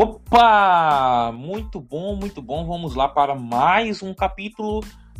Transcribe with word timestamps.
Opa! 0.00 1.32
Muito 1.32 1.80
bom, 1.80 2.14
muito 2.14 2.40
bom. 2.40 2.64
Vamos 2.64 2.94
lá 2.94 3.08
para 3.08 3.34
mais 3.34 4.00
um 4.00 4.14
capítulo 4.14 4.78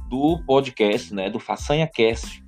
do 0.09 0.41
podcast, 0.46 1.12
né, 1.12 1.29
do 1.29 1.41
Façanha 1.41 1.85
Cast. 1.85 2.45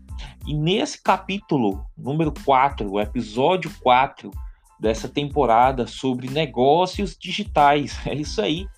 E 0.47 0.55
nesse 0.55 1.03
capítulo 1.03 1.85
número 1.99 2.33
4, 2.45 2.89
o 2.89 3.01
episódio 3.01 3.69
4 3.83 4.31
dessa 4.79 5.09
temporada 5.09 5.89
sobre 5.89 6.31
negócios 6.31 7.17
digitais. 7.19 7.99
É 8.07 8.15
isso 8.15 8.41
aí. 8.41 8.69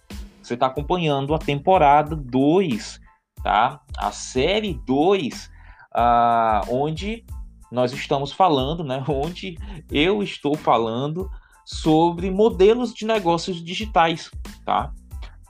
Você 0.43 0.55
está 0.55 0.65
acompanhando 0.65 1.35
a 1.35 1.39
temporada 1.39 2.17
2, 2.17 2.99
tá? 3.45 3.83
A 3.99 4.11
série 4.13 4.81
2, 4.87 5.51
ah, 5.95 6.63
onde 6.71 7.23
nós 7.71 7.93
estamos 7.93 8.33
falando, 8.33 8.83
né? 8.83 9.05
Onde 9.07 9.59
eu 9.91 10.23
estou 10.23 10.57
falando 10.57 11.29
sobre 11.65 12.31
modelos 12.31 12.93
de 12.93 13.07
negócios 13.07 13.63
digitais, 13.63 14.31
tá? 14.65 14.93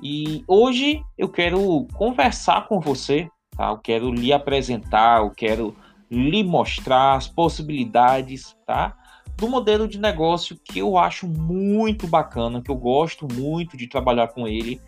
E 0.03 0.45
hoje 0.49 1.03
eu 1.17 1.29
quero 1.29 1.87
conversar 1.95 2.67
com 2.67 2.81
você, 2.81 3.29
tá? 3.57 3.71
Eu 3.71 3.79
quero 3.79 4.13
lhe 4.13 4.33
apresentar, 4.33 5.21
eu 5.21 5.31
quero 5.31 5.77
lhe 6.11 6.43
mostrar 6.43 7.15
as 7.15 7.27
possibilidades, 7.29 8.57
tá? 8.67 8.97
Do 9.37 9.49
modelo 9.49 9.89
de 9.89 9.99
negócio 9.99 10.59
que 10.63 10.79
eu 10.79 10.99
acho 10.99 11.27
muito 11.27 12.07
bacana, 12.07 12.61
que 12.61 12.71
eu 12.71 12.77
gosto 12.77 13.27
muito 13.33 13.77
de 13.77 13.87
trabalhar 13.87 14.29
com 14.29 14.47
ele, 14.47 14.81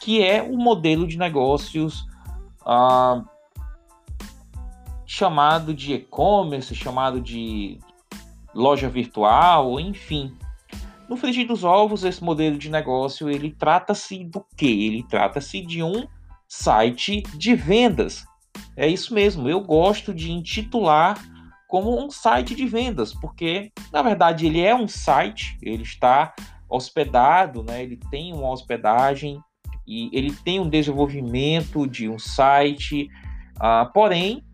que 0.00 0.22
é 0.22 0.42
o 0.42 0.56
modelo 0.56 1.06
de 1.06 1.18
negócios 1.18 2.04
ah, 2.64 3.22
chamado 5.06 5.74
de 5.74 5.94
e-commerce, 5.94 6.74
chamado 6.74 7.20
de 7.20 7.78
loja 8.54 8.88
virtual, 8.88 9.78
enfim, 9.78 10.36
no 11.10 11.16
frigir 11.16 11.44
dos 11.44 11.64
ovos, 11.64 12.04
esse 12.04 12.22
modelo 12.22 12.56
de 12.56 12.70
negócio, 12.70 13.28
ele 13.28 13.50
trata-se 13.50 14.24
do 14.24 14.46
quê? 14.56 14.68
Ele 14.68 15.02
trata-se 15.02 15.60
de 15.60 15.82
um 15.82 16.06
site 16.46 17.22
de 17.34 17.56
vendas. 17.56 18.24
É 18.76 18.86
isso 18.86 19.12
mesmo, 19.12 19.48
eu 19.48 19.60
gosto 19.60 20.14
de 20.14 20.30
intitular 20.30 21.20
como 21.66 22.00
um 22.00 22.12
site 22.12 22.54
de 22.54 22.64
vendas, 22.64 23.12
porque 23.12 23.72
na 23.92 24.02
verdade 24.02 24.46
ele 24.46 24.60
é 24.60 24.72
um 24.72 24.86
site, 24.86 25.58
ele 25.60 25.82
está 25.82 26.32
hospedado, 26.68 27.64
né? 27.64 27.82
ele 27.82 27.98
tem 28.08 28.32
uma 28.32 28.50
hospedagem 28.50 29.40
e 29.86 30.16
ele 30.16 30.32
tem 30.32 30.60
um 30.60 30.68
desenvolvimento 30.68 31.88
de 31.88 32.08
um 32.08 32.20
site, 32.20 33.08
uh, 33.56 33.92
porém, 33.92 34.44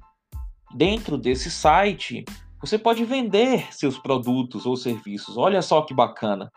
dentro 0.74 1.18
desse 1.18 1.50
site, 1.50 2.24
você 2.60 2.78
pode 2.78 3.04
vender 3.04 3.72
seus 3.72 3.98
produtos 3.98 4.66
ou 4.66 4.76
serviços. 4.76 5.36
Olha 5.36 5.62
só 5.62 5.82
que 5.82 5.94
bacana, 5.94 6.50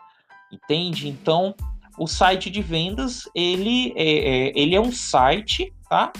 entende? 0.52 1.08
Então, 1.08 1.54
o 1.98 2.06
site 2.06 2.50
de 2.50 2.62
vendas 2.62 3.28
ele 3.34 3.92
é, 3.96 4.48
é, 4.48 4.52
ele 4.54 4.74
é 4.74 4.80
um 4.80 4.92
site, 4.92 5.72
tá? 5.88 6.12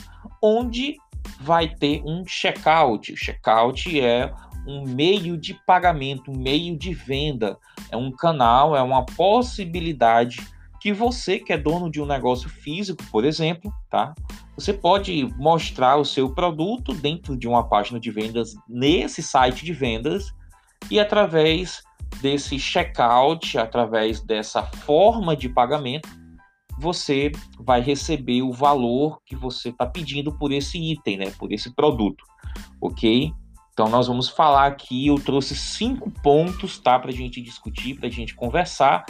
Onde 0.42 0.96
vai 1.40 1.68
ter 1.68 2.02
um 2.04 2.24
checkout. 2.26 3.12
O 3.12 3.16
checkout 3.16 4.00
é 4.00 4.32
um 4.66 4.84
meio 4.84 5.36
de 5.36 5.54
pagamento, 5.66 6.30
um 6.30 6.36
meio 6.36 6.76
de 6.76 6.92
venda, 6.92 7.58
é 7.90 7.96
um 7.96 8.12
canal, 8.12 8.76
é 8.76 8.82
uma 8.82 9.04
possibilidade 9.04 10.46
que 10.80 10.92
você 10.92 11.38
que 11.38 11.52
é 11.52 11.58
dono 11.58 11.90
de 11.90 12.00
um 12.00 12.06
negócio 12.06 12.48
físico, 12.48 13.04
por 13.10 13.24
exemplo, 13.24 13.72
tá? 13.90 14.14
Você 14.56 14.72
pode 14.72 15.24
mostrar 15.36 15.96
o 15.96 16.04
seu 16.04 16.34
produto 16.34 16.94
dentro 16.94 17.36
de 17.36 17.46
uma 17.46 17.68
página 17.68 18.00
de 18.00 18.10
vendas 18.10 18.54
nesse 18.68 19.22
site 19.22 19.64
de 19.64 19.72
vendas 19.72 20.32
e 20.90 20.98
através 20.98 21.82
desse 22.20 22.58
checkout, 22.58 23.58
através 23.58 24.20
dessa 24.20 24.62
forma 24.62 25.36
de 25.36 25.48
pagamento, 25.48 26.08
você 26.78 27.30
vai 27.58 27.80
receber 27.82 28.42
o 28.42 28.52
valor 28.52 29.20
que 29.24 29.36
você 29.36 29.68
está 29.68 29.86
pedindo 29.86 30.32
por 30.32 30.50
esse 30.50 30.78
item, 30.78 31.18
né? 31.18 31.30
Por 31.38 31.52
esse 31.52 31.74
produto, 31.74 32.24
ok? 32.80 33.32
Então 33.72 33.88
nós 33.88 34.08
vamos 34.08 34.28
falar 34.28 34.66
aqui. 34.66 35.06
Eu 35.06 35.16
trouxe 35.16 35.54
cinco 35.54 36.10
pontos, 36.22 36.78
tá? 36.78 36.98
Para 36.98 37.10
a 37.10 37.14
gente 37.14 37.40
discutir, 37.42 37.94
para 37.94 38.08
a 38.08 38.10
gente 38.10 38.34
conversar 38.34 39.04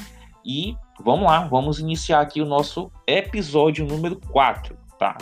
e 0.45 0.75
vamos 1.05 1.27
lá, 1.27 1.47
vamos 1.47 1.79
iniciar 1.79 2.21
aqui 2.21 2.41
o 2.41 2.47
nosso 2.47 2.91
episódio 3.07 3.87
número 3.87 4.21
4, 4.31 4.77
tá? 4.99 5.17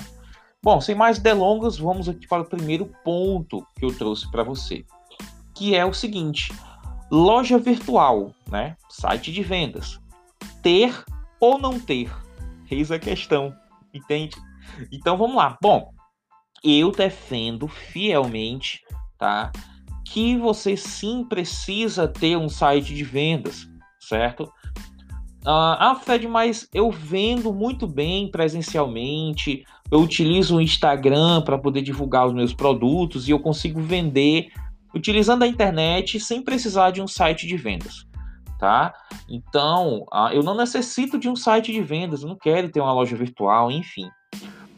Bom, 0.63 0.81
sem 0.81 0.95
mais 0.95 1.19
delongas, 1.19 1.79
vamos 1.79 2.09
aqui 2.09 2.27
para 2.27 2.43
o 2.43 2.49
primeiro 2.49 2.91
ponto 3.05 3.65
que 3.77 3.85
eu 3.85 3.97
trouxe 3.97 4.31
para 4.31 4.43
você, 4.43 4.85
que 5.55 5.75
é 5.75 5.85
o 5.85 5.93
seguinte: 5.93 6.53
loja 7.11 7.59
virtual, 7.59 8.33
né? 8.51 8.77
Site 8.89 9.33
de 9.33 9.43
vendas. 9.43 10.01
Ter 10.63 11.05
ou 11.41 11.59
não 11.59 11.79
ter? 11.79 12.11
Eis 12.71 12.91
a 12.91 12.99
questão, 12.99 13.55
entende? 13.95 14.37
Então 14.93 15.17
vamos 15.17 15.37
lá. 15.37 15.57
Bom, 15.63 15.93
eu 16.63 16.91
defendo 16.91 17.69
fielmente, 17.69 18.83
tá? 19.17 19.53
Que 20.05 20.37
você 20.37 20.77
sim 20.77 21.25
precisa 21.25 22.09
ter 22.09 22.37
um 22.37 22.49
site 22.49 22.95
de 22.95 23.05
vendas, 23.05 23.67
certo? 24.01 24.53
Uh, 25.43 25.79
ah, 25.79 26.01
Fred, 26.03 26.27
mas 26.27 26.69
eu 26.75 26.91
vendo 26.91 27.53
muito 27.53 27.87
bem 27.87 28.31
presencialmente, 28.31 29.65
eu 29.91 30.01
utilizo 30.01 30.57
o 30.57 30.61
Instagram 30.61 31.43
para 31.43 31.57
poder 31.57 31.81
divulgar 31.81 32.27
os 32.27 32.35
meus 32.35 32.53
produtos 32.53 33.29
e 33.29 33.31
eu 33.31 33.39
consigo 33.39 33.81
vender 33.81 34.49
utilizando 34.95 35.45
a 35.45 35.47
internet 35.47 36.19
sem 36.19 36.43
precisar 36.43 36.91
de 36.91 37.01
um 37.01 37.07
site 37.07 37.47
de 37.47 37.57
vendas, 37.57 38.07
tá? 38.59 38.93
Então, 39.29 40.05
uh, 40.13 40.29
eu 40.33 40.43
não 40.43 40.57
necessito 40.57 41.19
de 41.19 41.29
um 41.29 41.37
site 41.37 41.73
de 41.73 41.81
vendas, 41.81 42.23
não 42.23 42.37
quero 42.37 42.69
ter 42.69 42.81
uma 42.81 42.93
loja 42.93 43.17
virtual, 43.17 43.71
enfim. 43.71 44.11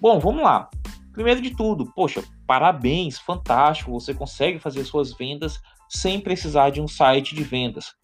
Bom, 0.00 0.18
vamos 0.18 0.42
lá. 0.42 0.68
Primeiro 1.12 1.40
de 1.40 1.50
tudo, 1.50 1.86
poxa, 1.94 2.22
parabéns, 2.46 3.18
fantástico, 3.18 3.92
você 3.92 4.14
consegue 4.14 4.58
fazer 4.58 4.84
suas 4.84 5.12
vendas 5.12 5.60
sem 5.88 6.20
precisar 6.20 6.70
de 6.70 6.80
um 6.80 6.86
site 6.86 7.34
de 7.34 7.42
vendas. 7.42 7.94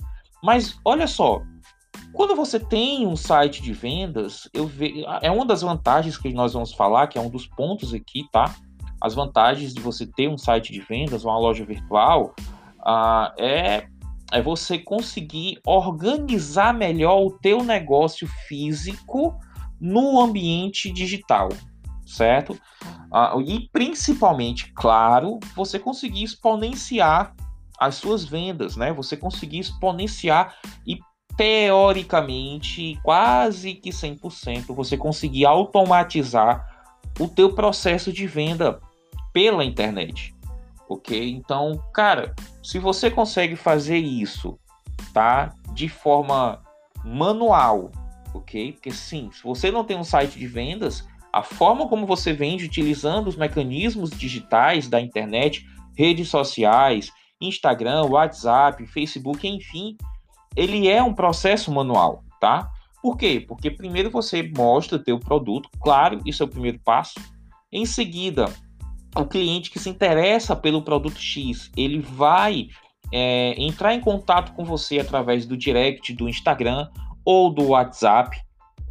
Mas 0.43 0.78
olha 0.84 1.06
só, 1.06 1.43
quando 2.12 2.34
você 2.34 2.59
tem 2.59 3.07
um 3.07 3.17
site 3.17 3.62
de 3.62 3.73
vendas, 3.73 4.49
eu 4.53 4.67
ve... 4.67 5.05
é 5.21 5.31
uma 5.31 5.45
das 5.45 5.62
vantagens 5.62 6.17
que 6.17 6.33
nós 6.33 6.53
vamos 6.53 6.73
falar, 6.73 7.07
que 7.07 7.19
é 7.19 7.21
um 7.21 7.31
dos 7.31 7.47
pontos 7.47 7.93
aqui, 7.93 8.27
tá? 8.33 8.55
As 9.01 9.15
vantagens 9.15 9.75
de 9.75 9.81
você 9.81 10.06
ter 10.06 10.29
um 10.29 10.39
site 10.39 10.73
de 10.73 10.81
vendas, 10.81 11.25
uma 11.25 11.39
loja 11.39 11.65
virtual, 11.65 12.35
uh, 12.81 13.33
é, 13.39 13.87
é 14.33 14.43
você 14.43 14.79
conseguir 14.79 15.61
organizar 15.67 16.73
melhor 16.73 17.21
o 17.23 17.31
teu 17.31 17.62
negócio 17.62 18.27
físico 18.49 19.39
no 19.81 20.21
ambiente 20.21 20.91
digital, 20.91 21.51
certo? 22.06 22.59
Uh, 23.12 23.41
e 23.43 23.69
principalmente, 23.71 24.73
claro, 24.75 25.39
você 25.55 25.79
conseguir 25.79 26.25
exponenciar 26.25 27.35
as 27.79 27.97
suas 27.97 28.25
vendas, 28.25 28.77
né? 28.77 28.93
Você 28.93 29.17
conseguir 29.17 29.59
exponenciar 29.59 30.55
e 30.87 30.99
teoricamente, 31.37 32.99
quase 33.03 33.75
que 33.75 33.91
100%, 33.91 34.75
você 34.75 34.97
conseguir 34.97 35.45
automatizar 35.45 36.67
o 37.21 37.29
teu 37.29 37.55
processo 37.55 38.13
de 38.13 38.27
venda 38.27 38.81
pela 39.33 39.65
internet. 39.65 40.35
OK? 40.89 41.31
Então, 41.31 41.83
cara, 41.93 42.35
se 42.63 42.79
você 42.79 43.11
consegue 43.11 43.57
fazer 43.57 43.99
isso, 43.99 44.59
tá? 45.13 45.53
De 45.73 45.89
forma 45.89 46.63
manual, 47.05 47.91
OK? 48.33 48.73
Porque 48.73 48.91
sim, 48.91 49.31
se 49.33 49.43
você 49.43 49.71
não 49.71 49.85
tem 49.85 49.97
um 49.97 50.05
site 50.05 50.39
de 50.39 50.47
vendas, 50.47 51.07
a 51.33 51.43
forma 51.43 51.89
como 51.89 52.07
você 52.07 52.33
vende 52.33 52.65
utilizando 52.65 53.27
os 53.27 53.37
mecanismos 53.37 54.11
digitais 54.11 54.89
da 54.89 55.01
internet, 55.01 55.67
redes 55.94 56.29
sociais, 56.29 57.12
Instagram, 57.41 58.05
WhatsApp, 58.05 58.87
Facebook, 58.87 59.47
enfim, 59.47 59.97
ele 60.56 60.88
é 60.88 61.03
um 61.03 61.14
processo 61.14 61.70
manual, 61.70 62.25
tá? 62.41 62.70
Por 63.03 63.17
quê? 63.17 63.44
Porque 63.47 63.70
primeiro 63.70 64.11
você 64.11 64.43
mostra 64.43 64.97
o 64.97 65.03
teu 65.03 65.19
produto, 65.20 65.69
claro, 65.81 66.20
isso 66.25 66.43
é 66.43 66.47
o 66.47 66.49
primeiro 66.49 66.81
passo. 66.81 67.20
Em 67.70 67.85
seguida, 67.85 68.53
o 69.14 69.25
cliente 69.25 69.70
que 69.70 69.79
se 69.79 69.88
interessa 69.88 70.56
pelo 70.56 70.82
produto 70.82 71.19
X, 71.19 71.70
ele 71.76 72.00
vai 72.00 72.69
é, 73.12 73.55
entrar 73.58 73.94
em 73.94 74.00
contato 74.00 74.53
com 74.55 74.64
você 74.64 74.99
através 74.99 75.47
do 75.47 75.56
direct 75.56 76.12
do 76.14 76.29
Instagram 76.29 76.88
ou 77.25 77.50
do 77.50 77.69
WhatsApp, 77.69 78.37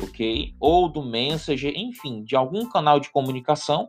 ok? 0.02 0.54
Ou 0.60 0.90
do 0.90 1.04
Messenger, 1.04 1.74
enfim, 1.76 2.24
de 2.24 2.36
algum 2.36 2.68
canal 2.70 3.00
de 3.00 3.10
comunicação 3.10 3.88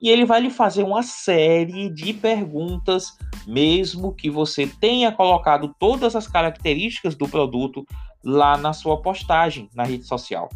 e 0.00 0.10
ele 0.10 0.24
vai 0.24 0.40
lhe 0.40 0.50
fazer 0.50 0.82
uma 0.82 1.02
série 1.02 1.88
de 1.88 2.12
perguntas, 2.12 3.16
mesmo 3.46 4.14
que 4.14 4.28
você 4.28 4.66
tenha 4.66 5.10
colocado 5.10 5.74
todas 5.78 6.14
as 6.14 6.26
características 6.26 7.14
do 7.14 7.28
produto 7.28 7.84
lá 8.22 8.56
na 8.56 8.72
sua 8.72 9.00
postagem 9.00 9.70
na 9.74 9.84
rede 9.84 10.04
social, 10.04 10.48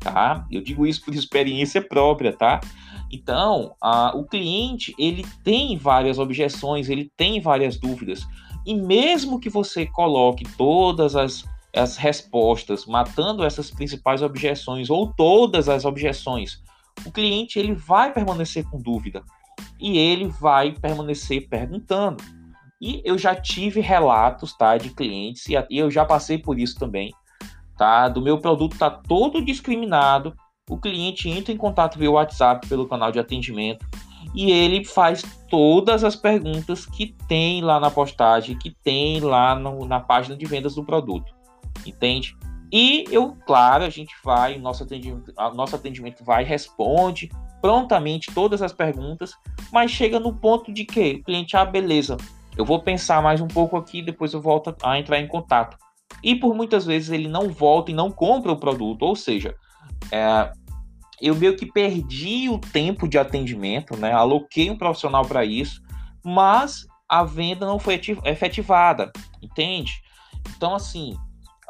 tá? 0.00 0.46
Eu 0.50 0.60
digo 0.60 0.86
isso 0.86 1.04
por 1.04 1.14
experiência 1.14 1.80
própria, 1.80 2.32
tá? 2.32 2.60
Então, 3.10 3.74
a, 3.80 4.16
o 4.16 4.24
cliente 4.24 4.94
ele 4.98 5.24
tem 5.44 5.76
várias 5.76 6.18
objeções, 6.18 6.88
ele 6.88 7.10
tem 7.16 7.40
várias 7.40 7.78
dúvidas 7.78 8.26
e 8.66 8.74
mesmo 8.74 9.38
que 9.38 9.50
você 9.50 9.86
coloque 9.86 10.44
todas 10.56 11.14
as 11.14 11.44
as 11.74 11.96
respostas, 11.96 12.84
matando 12.84 13.42
essas 13.42 13.70
principais 13.70 14.20
objeções 14.20 14.90
ou 14.90 15.10
todas 15.10 15.70
as 15.70 15.86
objeções, 15.86 16.60
o 17.04 17.10
cliente 17.10 17.58
ele 17.58 17.74
vai 17.74 18.12
permanecer 18.12 18.68
com 18.68 18.80
dúvida 18.80 19.22
e 19.78 19.98
ele 19.98 20.26
vai 20.26 20.72
permanecer 20.72 21.48
perguntando. 21.48 22.22
E 22.80 23.00
eu 23.04 23.16
já 23.16 23.34
tive 23.34 23.80
relatos, 23.80 24.56
tá, 24.56 24.76
de 24.76 24.90
clientes 24.90 25.46
e 25.48 25.54
eu 25.70 25.90
já 25.90 26.04
passei 26.04 26.38
por 26.38 26.58
isso 26.58 26.78
também, 26.78 27.12
tá? 27.76 28.08
Do 28.08 28.20
meu 28.20 28.38
produto 28.38 28.76
tá 28.76 28.90
todo 28.90 29.44
discriminado, 29.44 30.34
o 30.68 30.78
cliente 30.78 31.28
entra 31.28 31.52
em 31.52 31.56
contato 31.56 31.98
via 31.98 32.10
WhatsApp 32.10 32.66
pelo 32.68 32.88
canal 32.88 33.12
de 33.12 33.18
atendimento 33.18 33.86
e 34.34 34.50
ele 34.50 34.84
faz 34.84 35.22
todas 35.48 36.04
as 36.04 36.16
perguntas 36.16 36.86
que 36.86 37.14
tem 37.28 37.62
lá 37.62 37.78
na 37.78 37.90
postagem, 37.90 38.58
que 38.58 38.74
tem 38.82 39.20
lá 39.20 39.54
no, 39.54 39.84
na 39.84 40.00
página 40.00 40.36
de 40.36 40.46
vendas 40.46 40.74
do 40.74 40.84
produto, 40.84 41.32
entende? 41.86 42.36
E 42.72 43.04
eu, 43.10 43.36
claro, 43.46 43.84
a 43.84 43.90
gente 43.90 44.14
vai, 44.24 44.58
nosso 44.58 44.82
atendimento, 44.82 45.32
nosso 45.54 45.76
atendimento 45.76 46.24
vai, 46.24 46.42
responde 46.42 47.28
prontamente 47.60 48.32
todas 48.34 48.62
as 48.62 48.72
perguntas, 48.72 49.34
mas 49.70 49.90
chega 49.90 50.18
no 50.18 50.34
ponto 50.34 50.72
de 50.72 50.86
que 50.86 51.16
o 51.16 51.24
cliente, 51.24 51.56
ah, 51.56 51.66
beleza, 51.66 52.16
eu 52.56 52.64
vou 52.64 52.80
pensar 52.82 53.22
mais 53.22 53.40
um 53.40 53.46
pouco 53.46 53.76
aqui, 53.76 54.00
depois 54.00 54.32
eu 54.32 54.40
volto 54.40 54.74
a 54.82 54.98
entrar 54.98 55.20
em 55.20 55.28
contato. 55.28 55.76
E 56.22 56.34
por 56.34 56.54
muitas 56.54 56.86
vezes 56.86 57.10
ele 57.10 57.28
não 57.28 57.50
volta 57.50 57.90
e 57.90 57.94
não 57.94 58.10
compra 58.10 58.52
o 58.52 58.58
produto, 58.58 59.02
ou 59.02 59.14
seja, 59.14 59.54
é, 60.10 60.50
eu 61.20 61.34
meio 61.34 61.56
que 61.56 61.66
perdi 61.66 62.48
o 62.48 62.58
tempo 62.58 63.06
de 63.06 63.18
atendimento, 63.18 63.96
né? 63.96 64.12
Aloquei 64.12 64.70
um 64.70 64.78
profissional 64.78 65.24
para 65.24 65.44
isso, 65.44 65.82
mas 66.24 66.86
a 67.08 67.22
venda 67.22 67.66
não 67.66 67.78
foi 67.78 68.00
efetivada, 68.24 69.12
entende? 69.42 69.92
Então, 70.56 70.74
assim, 70.74 71.16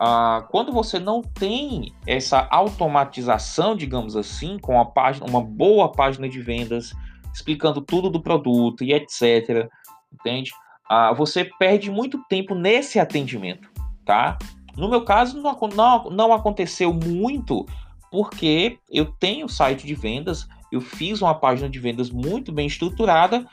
ah, 0.05 0.45
quando 0.51 0.73
você 0.73 0.99
não 0.99 1.23
tem 1.23 1.95
essa 2.05 2.49
automatização, 2.51 3.77
digamos 3.77 4.17
assim, 4.17 4.59
com 4.59 4.81
a 4.81 4.85
página, 4.85 5.25
uma 5.27 5.41
boa 5.41 5.93
página 5.93 6.29
de 6.29 6.41
vendas, 6.41 6.93
explicando 7.33 7.81
tudo 7.81 8.11
do 8.11 8.21
produto 8.21 8.83
e 8.83 8.93
etc., 8.93 9.69
entende? 10.13 10.51
Ah, 10.91 11.13
você 11.13 11.45
perde 11.45 11.89
muito 11.89 12.19
tempo 12.29 12.53
nesse 12.53 12.99
atendimento, 12.99 13.71
tá? 14.05 14.37
No 14.77 14.89
meu 14.89 15.05
caso, 15.05 15.41
não, 15.41 15.57
não, 15.73 16.11
não 16.11 16.33
aconteceu 16.33 16.93
muito 16.93 17.65
porque 18.11 18.81
eu 18.91 19.07
tenho 19.07 19.49
site 19.49 19.87
de 19.87 19.95
vendas, 19.95 20.49
eu 20.73 20.81
fiz 20.81 21.23
uma 21.23 21.37
página 21.37 21.71
de 21.71 21.79
vendas 21.79 22.11
muito 22.11 22.51
bem 22.51 22.67
estruturada 22.67 23.47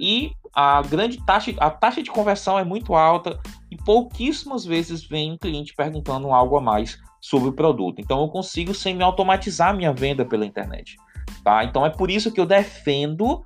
e 0.00 0.32
a 0.54 0.82
grande 0.82 1.24
taxa, 1.24 1.52
a 1.58 1.70
taxa 1.70 2.02
de 2.02 2.10
conversão 2.10 2.58
é 2.58 2.64
muito 2.64 2.94
alta 2.94 3.40
e 3.70 3.76
pouquíssimas 3.76 4.64
vezes 4.64 5.02
vem 5.02 5.32
um 5.32 5.38
cliente 5.38 5.74
perguntando 5.74 6.30
algo 6.30 6.56
a 6.56 6.60
mais 6.60 6.98
sobre 7.20 7.48
o 7.48 7.52
produto. 7.52 8.00
Então 8.00 8.20
eu 8.20 8.28
consigo 8.28 8.74
semi-automatizar 8.74 9.74
minha 9.74 9.92
venda 9.92 10.24
pela 10.24 10.44
internet. 10.44 10.96
Tá? 11.42 11.64
Então 11.64 11.86
é 11.86 11.90
por 11.90 12.10
isso 12.10 12.30
que 12.30 12.40
eu 12.40 12.46
defendo 12.46 13.44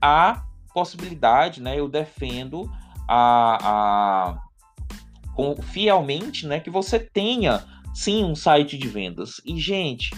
a 0.00 0.42
possibilidade, 0.72 1.60
né? 1.60 1.78
Eu 1.78 1.88
defendo 1.88 2.70
a, 3.08 3.58
a 3.60 4.38
com, 5.34 5.56
fielmente, 5.62 6.46
né, 6.46 6.60
que 6.60 6.70
você 6.70 6.98
tenha 6.98 7.64
sim 7.94 8.24
um 8.24 8.34
site 8.34 8.78
de 8.78 8.88
vendas. 8.88 9.40
E, 9.44 9.58
gente, 9.58 10.10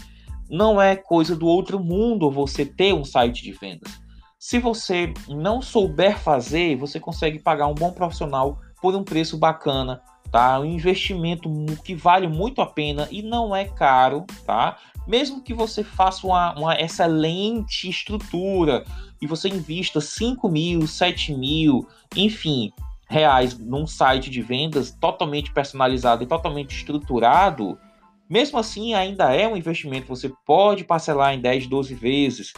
não 0.48 0.80
é 0.80 0.96
coisa 0.96 1.36
do 1.36 1.46
outro 1.46 1.82
mundo 1.82 2.30
você 2.30 2.64
ter 2.64 2.92
um 2.92 3.04
site 3.04 3.42
de 3.42 3.52
vendas. 3.52 4.00
Se 4.46 4.58
você 4.58 5.10
não 5.26 5.62
souber 5.62 6.18
fazer, 6.18 6.76
você 6.76 7.00
consegue 7.00 7.38
pagar 7.38 7.66
um 7.66 7.74
bom 7.74 7.90
profissional 7.92 8.60
por 8.78 8.94
um 8.94 9.02
preço 9.02 9.38
bacana, 9.38 10.02
tá? 10.30 10.60
Um 10.60 10.66
investimento 10.66 11.48
que 11.82 11.94
vale 11.94 12.28
muito 12.28 12.60
a 12.60 12.66
pena 12.66 13.08
e 13.10 13.22
não 13.22 13.56
é 13.56 13.64
caro, 13.64 14.26
tá? 14.44 14.76
Mesmo 15.08 15.40
que 15.40 15.54
você 15.54 15.82
faça 15.82 16.26
uma, 16.26 16.54
uma 16.58 16.78
excelente 16.78 17.88
estrutura 17.88 18.84
e 19.18 19.26
você 19.26 19.48
invista 19.48 19.98
5 19.98 20.46
mil, 20.50 20.86
7 20.86 21.34
mil, 21.34 21.88
enfim, 22.14 22.70
reais 23.08 23.58
num 23.58 23.86
site 23.86 24.28
de 24.28 24.42
vendas 24.42 24.90
totalmente 24.90 25.54
personalizado 25.54 26.22
e 26.22 26.26
totalmente 26.26 26.76
estruturado, 26.76 27.78
mesmo 28.28 28.58
assim 28.58 28.92
ainda 28.92 29.34
é 29.34 29.48
um 29.48 29.56
investimento. 29.56 30.08
Você 30.08 30.30
pode 30.44 30.84
parcelar 30.84 31.32
em 31.32 31.40
10, 31.40 31.66
12 31.66 31.94
vezes, 31.94 32.52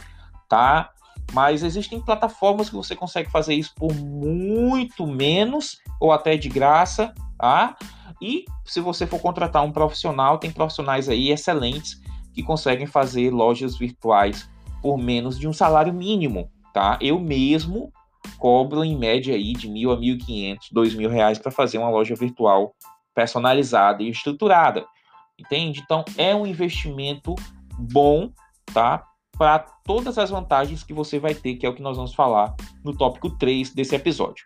tá? 0.49 0.91
Mas 1.33 1.63
existem 1.63 1.99
plataformas 1.99 2.69
que 2.69 2.75
você 2.75 2.95
consegue 2.95 3.29
fazer 3.29 3.53
isso 3.53 3.73
por 3.75 3.93
muito 3.93 5.05
menos 5.05 5.77
ou 5.99 6.11
até 6.11 6.37
de 6.37 6.49
graça, 6.49 7.13
tá? 7.37 7.75
E 8.21 8.45
se 8.65 8.79
você 8.79 9.05
for 9.05 9.19
contratar 9.19 9.63
um 9.63 9.71
profissional, 9.71 10.37
tem 10.37 10.51
profissionais 10.51 11.09
aí 11.09 11.29
excelentes 11.29 12.01
que 12.33 12.41
conseguem 12.43 12.87
fazer 12.87 13.31
lojas 13.31 13.77
virtuais 13.77 14.49
por 14.81 14.97
menos 14.97 15.37
de 15.37 15.47
um 15.47 15.53
salário 15.53 15.93
mínimo, 15.93 16.49
tá? 16.73 16.97
Eu 17.01 17.19
mesmo 17.19 17.91
cobram 18.37 18.83
em 18.83 18.97
média 18.97 19.35
aí 19.35 19.53
de 19.53 19.69
mil 19.69 19.91
a 19.91 19.97
mil 19.97 20.17
quinhentos, 20.17 20.69
dois 20.71 20.93
mil 20.93 21.09
reais 21.09 21.37
para 21.37 21.51
fazer 21.51 21.77
uma 21.77 21.89
loja 21.89 22.15
virtual 22.15 22.75
personalizada 23.13 24.03
e 24.03 24.09
estruturada, 24.09 24.85
entende? 25.39 25.81
Então 25.83 26.05
é 26.17 26.35
um 26.35 26.45
investimento 26.45 27.33
bom, 27.77 28.31
tá? 28.73 29.06
Para 29.37 29.59
todas 29.59 30.17
as 30.17 30.29
vantagens 30.29 30.83
que 30.83 30.93
você 30.93 31.19
vai 31.19 31.33
ter, 31.33 31.55
que 31.55 31.65
é 31.65 31.69
o 31.69 31.75
que 31.75 31.81
nós 31.81 31.97
vamos 31.97 32.13
falar 32.13 32.55
no 32.83 32.95
tópico 32.95 33.29
3 33.29 33.73
desse 33.73 33.95
episódio, 33.95 34.45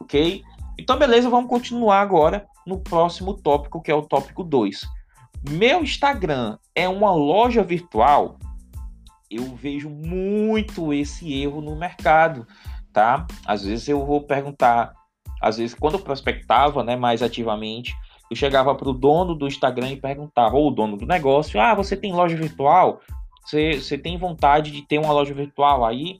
ok? 0.00 0.42
Então, 0.78 0.98
beleza, 0.98 1.30
vamos 1.30 1.48
continuar 1.48 2.00
agora 2.00 2.46
no 2.66 2.80
próximo 2.80 3.34
tópico, 3.34 3.82
que 3.82 3.90
é 3.90 3.94
o 3.94 4.02
tópico 4.02 4.42
2. 4.42 4.80
Meu 5.50 5.82
Instagram 5.82 6.58
é 6.74 6.88
uma 6.88 7.12
loja 7.12 7.62
virtual? 7.62 8.38
Eu 9.30 9.54
vejo 9.54 9.88
muito 9.88 10.92
esse 10.92 11.32
erro 11.32 11.60
no 11.60 11.76
mercado 11.76 12.46
tá? 12.92 13.26
Às 13.44 13.64
vezes 13.64 13.88
eu 13.88 14.04
vou 14.04 14.20
perguntar, 14.20 14.92
às 15.40 15.56
vezes 15.56 15.74
quando 15.74 15.94
eu 15.94 16.00
prospectava, 16.00 16.84
né, 16.84 16.94
mais 16.94 17.22
ativamente, 17.22 17.94
eu 18.30 18.36
chegava 18.36 18.74
para 18.74 18.88
o 18.88 18.92
dono 18.92 19.34
do 19.34 19.46
Instagram 19.46 19.90
e 19.90 20.00
perguntava, 20.00 20.56
ou 20.56 20.68
o 20.68 20.70
dono 20.70 20.96
do 20.96 21.06
negócio, 21.06 21.60
ah, 21.60 21.74
você 21.74 21.96
tem 21.96 22.12
loja 22.12 22.36
virtual? 22.36 23.00
Você, 23.44 23.98
tem 23.98 24.16
vontade 24.16 24.70
de 24.70 24.82
ter 24.82 24.98
uma 24.98 25.12
loja 25.12 25.34
virtual? 25.34 25.84
Aí 25.84 26.18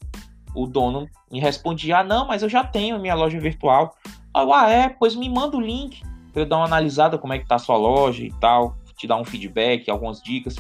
o 0.55 0.67
dono 0.67 1.09
me 1.31 1.41
respondia, 1.41 1.99
ah, 1.99 2.05
não, 2.05 2.27
mas 2.27 2.43
eu 2.43 2.49
já 2.49 2.65
tenho 2.65 2.99
minha 2.99 3.15
loja 3.15 3.39
virtual. 3.39 3.97
Eu, 4.37 4.53
ah, 4.53 4.69
é? 4.69 4.89
Pois 4.89 5.15
me 5.15 5.29
manda 5.29 5.57
o 5.57 5.61
link 5.61 6.03
para 6.33 6.43
eu 6.43 6.47
dar 6.47 6.57
uma 6.57 6.67
analisada 6.67 7.19
como 7.19 7.33
é 7.33 7.39
que 7.39 7.47
tá 7.47 7.57
a 7.57 7.59
sua 7.59 7.77
loja 7.77 8.25
e 8.25 8.33
tal, 8.41 8.77
te 8.97 9.07
dar 9.07 9.17
um 9.17 9.25
feedback, 9.25 9.91
algumas 9.91 10.23
dicas. 10.23 10.57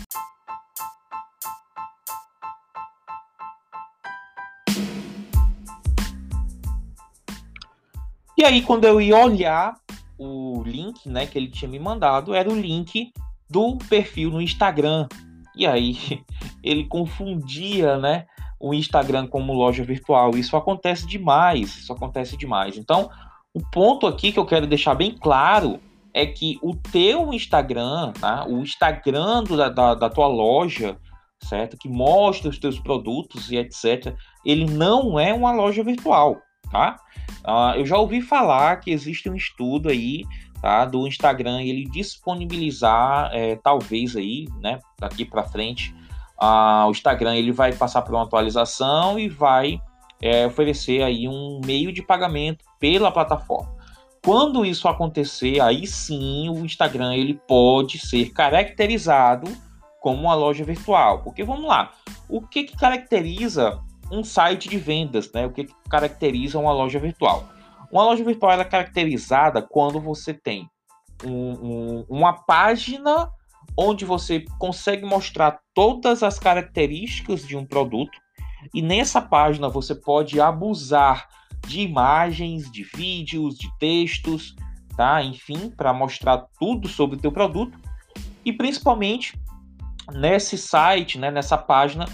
E 8.36 8.44
aí, 8.44 8.62
quando 8.62 8.84
eu 8.84 9.00
ia 9.00 9.16
olhar 9.16 9.76
o 10.18 10.62
link 10.64 11.08
né, 11.08 11.26
que 11.26 11.38
ele 11.38 11.48
tinha 11.48 11.70
me 11.70 11.78
mandado, 11.78 12.34
era 12.34 12.50
o 12.50 12.58
link 12.58 13.12
do 13.48 13.76
perfil 13.88 14.30
no 14.30 14.40
Instagram. 14.40 15.06
E 15.56 15.66
aí 15.66 15.96
ele 16.62 16.84
confundia 16.84 17.96
né, 17.98 18.26
o 18.58 18.72
Instagram 18.74 19.26
como 19.26 19.52
loja 19.52 19.84
virtual. 19.84 20.30
Isso 20.30 20.56
acontece 20.56 21.06
demais, 21.06 21.76
isso 21.76 21.92
acontece 21.92 22.36
demais. 22.36 22.76
Então, 22.76 23.10
o 23.54 23.60
ponto 23.70 24.06
aqui 24.06 24.32
que 24.32 24.38
eu 24.38 24.46
quero 24.46 24.66
deixar 24.66 24.94
bem 24.94 25.16
claro 25.16 25.80
é 26.14 26.26
que 26.26 26.58
o 26.62 26.74
teu 26.76 27.32
Instagram, 27.32 28.12
tá? 28.12 28.46
o 28.46 28.62
Instagram 28.62 29.44
da, 29.44 29.68
da, 29.68 29.94
da 29.94 30.10
tua 30.10 30.26
loja, 30.26 30.98
certo? 31.40 31.76
Que 31.78 31.88
mostra 31.88 32.50
os 32.50 32.58
teus 32.58 32.78
produtos 32.78 33.50
e 33.50 33.56
etc. 33.56 34.14
Ele 34.44 34.66
não 34.66 35.18
é 35.18 35.32
uma 35.32 35.52
loja 35.52 35.82
virtual 35.82 36.38
tá? 36.72 36.96
Uh, 37.46 37.78
eu 37.78 37.86
já 37.86 37.98
ouvi 37.98 38.22
falar 38.22 38.76
que 38.76 38.90
existe 38.90 39.28
um 39.28 39.36
estudo 39.36 39.90
aí, 39.90 40.24
tá, 40.62 40.84
do 40.84 41.06
Instagram 41.06 41.60
ele 41.60 41.84
disponibilizar, 41.84 43.30
é, 43.34 43.56
talvez 43.56 44.16
aí, 44.16 44.46
né, 44.60 44.78
daqui 44.98 45.24
para 45.24 45.42
frente, 45.42 45.94
o 46.40 46.90
Instagram 46.90 47.36
ele 47.36 47.52
vai 47.52 47.72
passar 47.72 48.02
por 48.02 48.14
uma 48.14 48.24
atualização 48.24 49.18
e 49.18 49.28
vai 49.28 49.80
é, 50.20 50.46
oferecer 50.46 51.02
aí 51.02 51.28
um 51.28 51.60
meio 51.64 51.92
de 51.92 52.02
pagamento 52.02 52.64
pela 52.80 53.10
plataforma. 53.10 53.72
Quando 54.24 54.64
isso 54.64 54.88
acontecer, 54.88 55.60
aí 55.60 55.86
sim 55.86 56.48
o 56.48 56.64
Instagram 56.64 57.14
ele 57.14 57.34
pode 57.46 57.98
ser 57.98 58.30
caracterizado 58.30 59.50
como 60.00 60.22
uma 60.22 60.34
loja 60.34 60.64
virtual. 60.64 61.22
Porque 61.22 61.42
vamos 61.42 61.66
lá, 61.66 61.92
o 62.28 62.40
que, 62.40 62.64
que 62.64 62.76
caracteriza 62.76 63.80
um 64.12 64.22
site 64.22 64.68
de 64.68 64.78
vendas, 64.78 65.30
né? 65.32 65.46
O 65.46 65.50
que 65.50 65.66
caracteriza 65.88 66.58
uma 66.58 66.72
loja 66.72 66.98
virtual. 66.98 67.48
Uma 67.92 68.04
loja 68.04 68.24
virtual 68.24 68.52
é 68.52 68.64
caracterizada 68.64 69.60
quando 69.60 70.00
você 70.00 70.32
tem 70.32 70.66
um, 71.22 71.52
um, 71.52 72.06
uma 72.08 72.32
página 72.32 73.30
onde 73.76 74.06
você 74.06 74.44
consegue 74.58 75.04
mostrar 75.04 75.60
todas 75.74 76.22
as 76.22 76.38
características 76.38 77.46
de 77.46 77.54
um 77.54 77.66
produto 77.66 78.18
e 78.72 78.80
nessa 78.80 79.20
página 79.20 79.68
você 79.68 79.94
pode 79.94 80.40
abusar 80.40 81.28
de 81.66 81.82
imagens, 81.82 82.70
de 82.70 82.82
vídeos, 82.82 83.56
de 83.56 83.68
textos, 83.78 84.54
tá? 84.96 85.22
Enfim, 85.22 85.70
para 85.70 85.92
mostrar 85.92 86.46
tudo 86.58 86.88
sobre 86.88 87.16
o 87.16 87.20
teu 87.20 87.30
produto. 87.30 87.78
E 88.44 88.52
principalmente 88.52 89.38
nesse 90.12 90.56
site, 90.56 91.18
né, 91.18 91.30
nessa 91.30 91.58
página, 91.58 92.06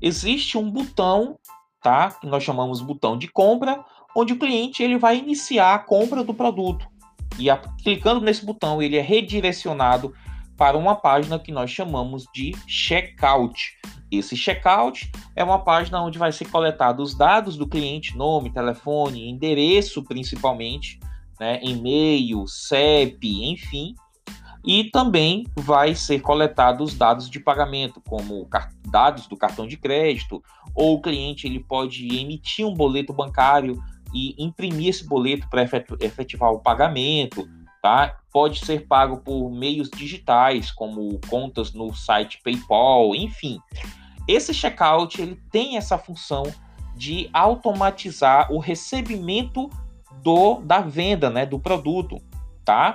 existe 0.00 0.56
um 0.56 0.70
botão, 0.70 1.38
tá? 1.84 2.10
Que 2.12 2.26
nós 2.26 2.42
chamamos 2.42 2.80
botão 2.80 3.16
de 3.16 3.28
compra, 3.28 3.84
onde 4.16 4.32
o 4.32 4.38
cliente 4.38 4.82
ele 4.82 4.96
vai 4.96 5.18
iniciar 5.18 5.74
a 5.74 5.78
compra 5.78 6.24
do 6.24 6.32
produto. 6.32 6.88
E 7.38 7.50
a, 7.50 7.58
clicando 7.58 8.22
nesse 8.22 8.44
botão, 8.44 8.80
ele 8.80 8.96
é 8.96 9.02
redirecionado 9.02 10.14
para 10.56 10.78
uma 10.78 10.94
página 10.94 11.38
que 11.38 11.52
nós 11.52 11.70
chamamos 11.70 12.24
de 12.32 12.56
checkout. 12.66 13.76
Esse 14.10 14.34
checkout 14.34 15.10
é 15.36 15.44
uma 15.44 15.58
página 15.58 16.00
onde 16.00 16.18
vai 16.18 16.32
ser 16.32 16.46
coletado 16.46 17.02
os 17.02 17.14
dados 17.14 17.56
do 17.56 17.68
cliente, 17.68 18.16
nome, 18.16 18.50
telefone, 18.50 19.28
endereço 19.28 20.02
principalmente, 20.04 20.98
né, 21.38 21.60
e-mail, 21.62 22.46
CEP, 22.46 23.44
enfim, 23.44 23.94
e 24.64 24.84
também 24.84 25.44
vai 25.54 25.94
ser 25.94 26.20
coletado 26.20 26.82
os 26.82 26.94
dados 26.94 27.28
de 27.28 27.38
pagamento, 27.38 28.00
como 28.00 28.48
dados 28.88 29.26
do 29.26 29.36
cartão 29.36 29.66
de 29.66 29.76
crédito, 29.76 30.42
ou 30.74 30.94
o 30.94 31.00
cliente 31.00 31.46
ele 31.46 31.60
pode 31.60 32.06
emitir 32.16 32.66
um 32.66 32.74
boleto 32.74 33.12
bancário 33.12 33.82
e 34.12 34.34
imprimir 34.42 34.88
esse 34.88 35.06
boleto 35.06 35.48
para 35.48 35.62
efetivar 36.00 36.52
o 36.52 36.60
pagamento, 36.60 37.48
tá? 37.82 38.16
Pode 38.32 38.64
ser 38.64 38.86
pago 38.86 39.18
por 39.18 39.50
meios 39.50 39.90
digitais, 39.90 40.70
como 40.70 41.20
contas 41.28 41.72
no 41.72 41.92
site 41.94 42.40
PayPal, 42.42 43.14
enfim. 43.14 43.58
Esse 44.26 44.54
checkout 44.54 45.20
ele 45.20 45.36
tem 45.50 45.76
essa 45.76 45.98
função 45.98 46.44
de 46.96 47.28
automatizar 47.32 48.52
o 48.52 48.58
recebimento 48.58 49.68
do 50.22 50.60
da 50.60 50.80
venda, 50.80 51.28
né, 51.28 51.44
do 51.44 51.58
produto, 51.58 52.16
tá? 52.64 52.94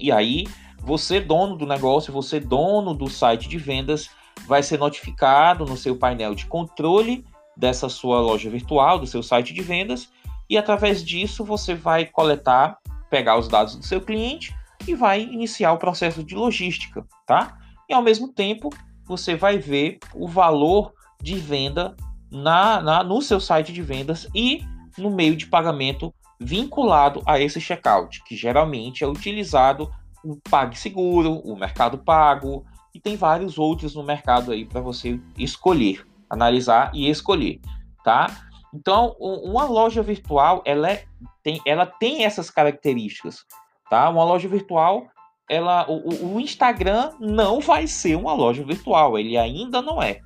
E 0.00 0.10
aí, 0.10 0.46
você 0.80 1.20
dono 1.20 1.56
do 1.56 1.66
negócio, 1.66 2.12
você 2.12 2.40
dono 2.40 2.94
do 2.94 3.08
site 3.08 3.48
de 3.48 3.58
vendas, 3.58 4.10
vai 4.46 4.62
ser 4.62 4.78
notificado 4.78 5.64
no 5.64 5.76
seu 5.76 5.96
painel 5.96 6.34
de 6.34 6.46
controle 6.46 7.24
dessa 7.56 7.88
sua 7.88 8.20
loja 8.20 8.48
virtual, 8.50 8.98
do 8.98 9.06
seu 9.06 9.22
site 9.22 9.52
de 9.52 9.62
vendas, 9.62 10.08
e 10.48 10.56
através 10.56 11.04
disso 11.04 11.44
você 11.44 11.74
vai 11.74 12.06
coletar, 12.06 12.78
pegar 13.10 13.38
os 13.38 13.48
dados 13.48 13.76
do 13.76 13.84
seu 13.84 14.00
cliente 14.00 14.54
e 14.86 14.94
vai 14.94 15.22
iniciar 15.22 15.72
o 15.72 15.78
processo 15.78 16.24
de 16.24 16.34
logística, 16.34 17.06
tá? 17.26 17.58
E 17.88 17.94
ao 17.94 18.02
mesmo 18.02 18.28
tempo, 18.28 18.70
você 19.04 19.34
vai 19.34 19.58
ver 19.58 19.98
o 20.14 20.26
valor 20.26 20.92
de 21.22 21.34
venda 21.36 21.96
na, 22.30 22.80
na 22.80 23.04
no 23.04 23.20
seu 23.20 23.38
site 23.38 23.72
de 23.72 23.82
vendas 23.82 24.26
e 24.34 24.64
no 24.98 25.10
meio 25.10 25.36
de 25.36 25.46
pagamento 25.46 26.12
vinculado 26.40 27.22
a 27.26 27.38
esse 27.38 27.60
checkout, 27.60 28.22
que 28.24 28.34
geralmente 28.34 29.04
é 29.04 29.06
utilizado 29.06 29.90
o 30.24 30.36
PagSeguro, 30.36 31.40
o 31.44 31.56
Mercado 31.56 31.98
Pago 31.98 32.64
e 32.94 33.00
tem 33.00 33.16
vários 33.16 33.58
outros 33.58 33.94
no 33.94 34.02
mercado 34.02 34.52
aí 34.52 34.64
para 34.64 34.80
você 34.80 35.18
escolher, 35.38 36.06
analisar 36.28 36.90
e 36.94 37.08
escolher, 37.08 37.60
tá? 38.04 38.26
Então, 38.74 39.14
uma 39.18 39.64
loja 39.64 40.02
virtual, 40.02 40.62
ela, 40.64 40.90
é, 40.90 41.04
tem, 41.42 41.60
ela 41.66 41.84
tem 41.84 42.24
essas 42.24 42.50
características, 42.50 43.44
tá? 43.90 44.08
Uma 44.08 44.24
loja 44.24 44.48
virtual, 44.48 45.06
ela, 45.48 45.86
o, 45.90 46.34
o 46.34 46.40
Instagram 46.40 47.12
não 47.20 47.60
vai 47.60 47.86
ser 47.86 48.16
uma 48.16 48.32
loja 48.32 48.64
virtual, 48.64 49.18
ele 49.18 49.36
ainda 49.36 49.82
não 49.82 50.02
é. 50.02 50.20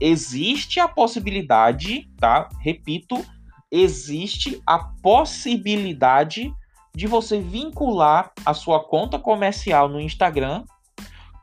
Existe 0.00 0.80
a 0.80 0.88
possibilidade, 0.88 2.10
tá? 2.18 2.48
Repito, 2.60 3.24
existe 3.70 4.60
a 4.66 4.78
possibilidade 4.78 6.52
de 6.94 7.06
você 7.06 7.40
vincular 7.40 8.32
a 8.44 8.54
sua 8.54 8.82
conta 8.82 9.18
comercial 9.18 9.88
no 9.88 10.00
Instagram 10.00 10.64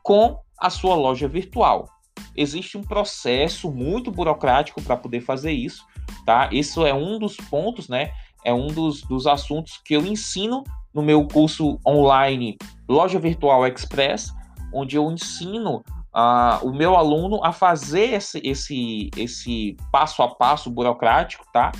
com 0.02 0.38
a 0.62 0.70
sua 0.70 0.94
loja 0.94 1.26
virtual. 1.28 1.88
Existe 2.36 2.78
um 2.78 2.82
processo 2.82 3.70
muito 3.70 4.10
burocrático 4.10 4.80
para 4.80 4.96
poder 4.96 5.20
fazer 5.20 5.52
isso, 5.52 5.84
tá? 6.24 6.48
Isso 6.52 6.86
é 6.86 6.94
um 6.94 7.18
dos 7.18 7.36
pontos, 7.36 7.88
né? 7.88 8.12
É 8.44 8.52
um 8.54 8.68
dos, 8.68 9.02
dos 9.02 9.26
assuntos 9.26 9.80
que 9.84 9.94
eu 9.94 10.06
ensino 10.06 10.64
no 10.94 11.02
meu 11.02 11.26
curso 11.26 11.78
online 11.86 12.56
Loja 12.88 13.18
Virtual 13.18 13.66
Express, 13.66 14.32
onde 14.72 14.96
eu 14.96 15.10
ensino 15.10 15.82
uh, 16.14 16.66
o 16.66 16.72
meu 16.72 16.96
aluno 16.96 17.42
a 17.44 17.52
fazer 17.52 18.14
esse, 18.14 18.40
esse, 18.44 19.10
esse 19.16 19.76
passo 19.90 20.22
a 20.22 20.34
passo 20.34 20.70
burocrático, 20.70 21.44
tá? 21.52 21.72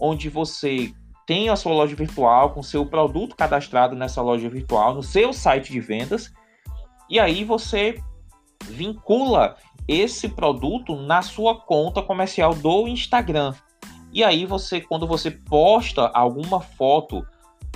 Onde 0.00 0.28
você 0.28 0.92
tem 1.26 1.48
a 1.48 1.56
sua 1.56 1.72
loja 1.72 1.96
virtual 1.96 2.50
com 2.50 2.62
seu 2.62 2.86
produto 2.86 3.34
cadastrado 3.34 3.96
nessa 3.96 4.22
loja 4.22 4.48
virtual, 4.48 4.94
no 4.94 5.02
seu 5.02 5.32
site 5.32 5.72
de 5.72 5.80
vendas, 5.80 6.32
e 7.10 7.18
aí 7.18 7.44
você 7.44 8.00
vincula 8.64 9.56
esse 9.86 10.28
produto 10.28 10.96
na 10.96 11.22
sua 11.22 11.60
conta 11.60 12.02
comercial 12.02 12.54
do 12.54 12.88
Instagram. 12.88 13.54
E 14.12 14.24
aí 14.24 14.46
você, 14.46 14.80
quando 14.80 15.06
você 15.06 15.30
posta 15.30 16.08
alguma 16.08 16.60
foto 16.60 17.26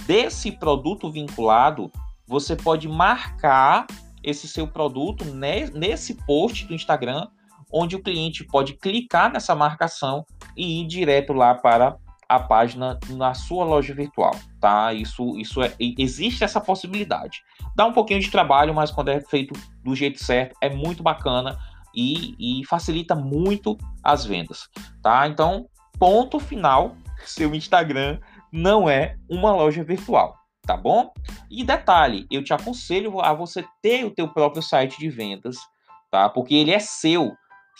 desse 0.06 0.52
produto 0.52 1.10
vinculado, 1.10 1.90
você 2.26 2.56
pode 2.56 2.88
marcar 2.88 3.86
esse 4.22 4.48
seu 4.48 4.66
produto 4.66 5.24
nesse 5.24 6.14
post 6.26 6.66
do 6.66 6.74
Instagram, 6.74 7.28
onde 7.72 7.96
o 7.96 8.02
cliente 8.02 8.44
pode 8.44 8.74
clicar 8.74 9.32
nessa 9.32 9.54
marcação 9.54 10.24
e 10.56 10.80
ir 10.80 10.86
direto 10.86 11.32
lá 11.32 11.54
para 11.54 11.96
a 12.30 12.38
página 12.38 12.96
na 13.08 13.34
sua 13.34 13.64
loja 13.64 13.92
virtual, 13.92 14.30
tá? 14.60 14.92
Isso, 14.94 15.36
isso 15.36 15.60
é, 15.60 15.74
existe 15.80 16.44
essa 16.44 16.60
possibilidade. 16.60 17.42
Dá 17.74 17.84
um 17.84 17.92
pouquinho 17.92 18.20
de 18.20 18.30
trabalho, 18.30 18.72
mas 18.72 18.92
quando 18.92 19.08
é 19.08 19.20
feito 19.20 19.52
do 19.82 19.96
jeito 19.96 20.22
certo, 20.22 20.54
é 20.60 20.70
muito 20.70 21.02
bacana 21.02 21.58
e, 21.92 22.60
e 22.60 22.64
facilita 22.66 23.16
muito 23.16 23.76
as 24.00 24.24
vendas, 24.24 24.68
tá? 25.02 25.26
Então, 25.26 25.66
ponto 25.98 26.38
final, 26.38 26.94
seu 27.24 27.52
Instagram 27.52 28.20
não 28.52 28.88
é 28.88 29.16
uma 29.28 29.50
loja 29.50 29.82
virtual, 29.82 30.36
tá 30.62 30.76
bom? 30.76 31.12
E 31.50 31.64
detalhe, 31.64 32.28
eu 32.30 32.44
te 32.44 32.54
aconselho 32.54 33.20
a 33.20 33.34
você 33.34 33.64
ter 33.82 34.04
o 34.04 34.14
teu 34.14 34.28
próprio 34.28 34.62
site 34.62 35.00
de 35.00 35.10
vendas, 35.10 35.56
tá? 36.12 36.28
Porque 36.28 36.54
ele 36.54 36.70
é 36.70 36.78
seu. 36.78 37.32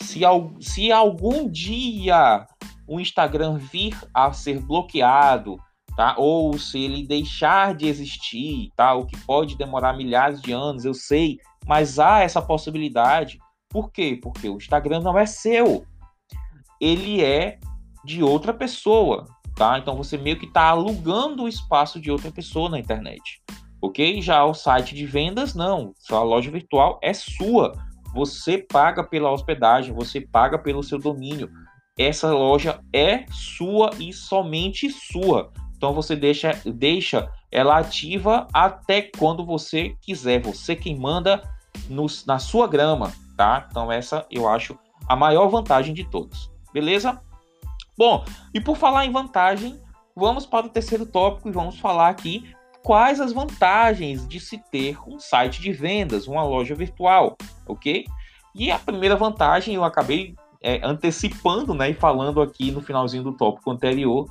Se, 0.02 0.20
se 0.60 0.90
algum 0.90 1.48
dia 1.48 2.46
o 2.86 2.98
Instagram 2.98 3.56
vir 3.56 3.96
a 4.12 4.32
ser 4.32 4.60
bloqueado, 4.60 5.56
tá? 5.96 6.14
Ou 6.18 6.58
se 6.58 6.78
ele 6.80 7.06
deixar 7.06 7.74
de 7.74 7.86
existir, 7.86 8.70
tá? 8.76 8.94
O 8.94 9.06
que 9.06 9.16
pode 9.24 9.56
demorar 9.56 9.92
milhares 9.92 10.40
de 10.40 10.52
anos, 10.52 10.84
eu 10.84 10.94
sei, 10.94 11.38
mas 11.66 11.98
há 11.98 12.20
essa 12.20 12.42
possibilidade. 12.42 13.38
Por 13.68 13.92
quê? 13.92 14.18
Porque 14.20 14.48
o 14.48 14.56
Instagram 14.56 15.00
não 15.00 15.16
é 15.16 15.26
seu. 15.26 15.86
Ele 16.80 17.22
é 17.22 17.60
de 18.04 18.22
outra 18.22 18.52
pessoa, 18.52 19.26
tá? 19.54 19.78
Então 19.78 19.96
você 19.96 20.16
meio 20.16 20.38
que 20.38 20.46
está 20.46 20.68
alugando 20.68 21.44
o 21.44 21.48
espaço 21.48 22.00
de 22.00 22.10
outra 22.10 22.32
pessoa 22.32 22.68
na 22.68 22.78
internet, 22.78 23.42
ok? 23.80 24.20
Já 24.20 24.44
o 24.44 24.54
site 24.54 24.94
de 24.94 25.06
vendas, 25.06 25.54
não. 25.54 25.92
Sua 25.98 26.22
loja 26.22 26.50
virtual 26.50 26.98
é 27.02 27.12
sua. 27.12 27.72
Você 28.14 28.58
paga 28.58 29.04
pela 29.04 29.30
hospedagem, 29.30 29.94
você 29.94 30.20
paga 30.20 30.58
pelo 30.58 30.82
seu 30.82 30.98
domínio. 30.98 31.50
Essa 31.98 32.32
loja 32.32 32.80
é 32.92 33.24
sua 33.30 33.90
e 33.98 34.12
somente 34.12 34.90
sua. 34.90 35.52
Então 35.76 35.92
você 35.92 36.16
deixa, 36.16 36.60
deixa 36.64 37.30
ela 37.50 37.78
ativa 37.78 38.46
até 38.52 39.02
quando 39.02 39.44
você 39.44 39.94
quiser. 40.00 40.42
Você 40.42 40.74
quem 40.76 40.98
manda 40.98 41.42
no, 41.88 42.06
na 42.26 42.38
sua 42.38 42.66
grama, 42.66 43.12
tá? 43.36 43.66
Então 43.70 43.90
essa 43.90 44.26
eu 44.30 44.48
acho 44.48 44.78
a 45.08 45.16
maior 45.16 45.48
vantagem 45.48 45.94
de 45.94 46.04
todos. 46.04 46.50
Beleza? 46.72 47.20
Bom, 47.96 48.24
e 48.54 48.60
por 48.60 48.76
falar 48.76 49.04
em 49.04 49.12
vantagem, 49.12 49.80
vamos 50.14 50.46
para 50.46 50.66
o 50.66 50.70
terceiro 50.70 51.04
tópico 51.04 51.48
e 51.48 51.52
vamos 51.52 51.78
falar 51.78 52.08
aqui 52.08 52.54
quais 52.82 53.20
as 53.20 53.32
vantagens 53.32 54.26
de 54.26 54.40
se 54.40 54.58
ter 54.70 54.98
um 55.06 55.18
site 55.18 55.60
de 55.60 55.72
vendas, 55.72 56.26
uma 56.26 56.42
loja 56.42 56.74
virtual, 56.74 57.36
ok? 57.66 58.04
E 58.54 58.70
a 58.70 58.78
primeira 58.78 59.16
vantagem 59.16 59.74
eu 59.74 59.84
acabei 59.84 60.34
é, 60.62 60.80
antecipando, 60.84 61.74
né, 61.74 61.90
e 61.90 61.94
falando 61.94 62.40
aqui 62.40 62.70
no 62.70 62.80
finalzinho 62.80 63.22
do 63.22 63.36
tópico 63.36 63.70
anterior, 63.70 64.26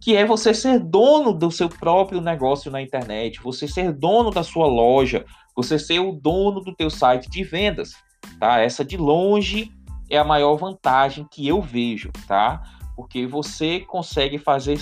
que 0.00 0.16
é 0.16 0.24
você 0.24 0.54
ser 0.54 0.78
dono 0.78 1.32
do 1.32 1.50
seu 1.50 1.68
próprio 1.68 2.20
negócio 2.20 2.70
na 2.70 2.80
internet, 2.80 3.40
você 3.42 3.66
ser 3.66 3.92
dono 3.92 4.30
da 4.30 4.42
sua 4.42 4.66
loja, 4.66 5.24
você 5.56 5.78
ser 5.78 5.98
o 5.98 6.12
dono 6.12 6.60
do 6.60 6.74
teu 6.74 6.88
site 6.88 7.28
de 7.28 7.42
vendas, 7.42 7.92
tá? 8.38 8.60
Essa 8.60 8.84
de 8.84 8.96
longe 8.96 9.72
é 10.08 10.16
a 10.16 10.24
maior 10.24 10.56
vantagem 10.56 11.26
que 11.30 11.46
eu 11.46 11.60
vejo, 11.60 12.10
tá? 12.26 12.62
porque 12.98 13.28
você 13.28 13.78
consegue 13.78 14.38
fazer 14.38 14.76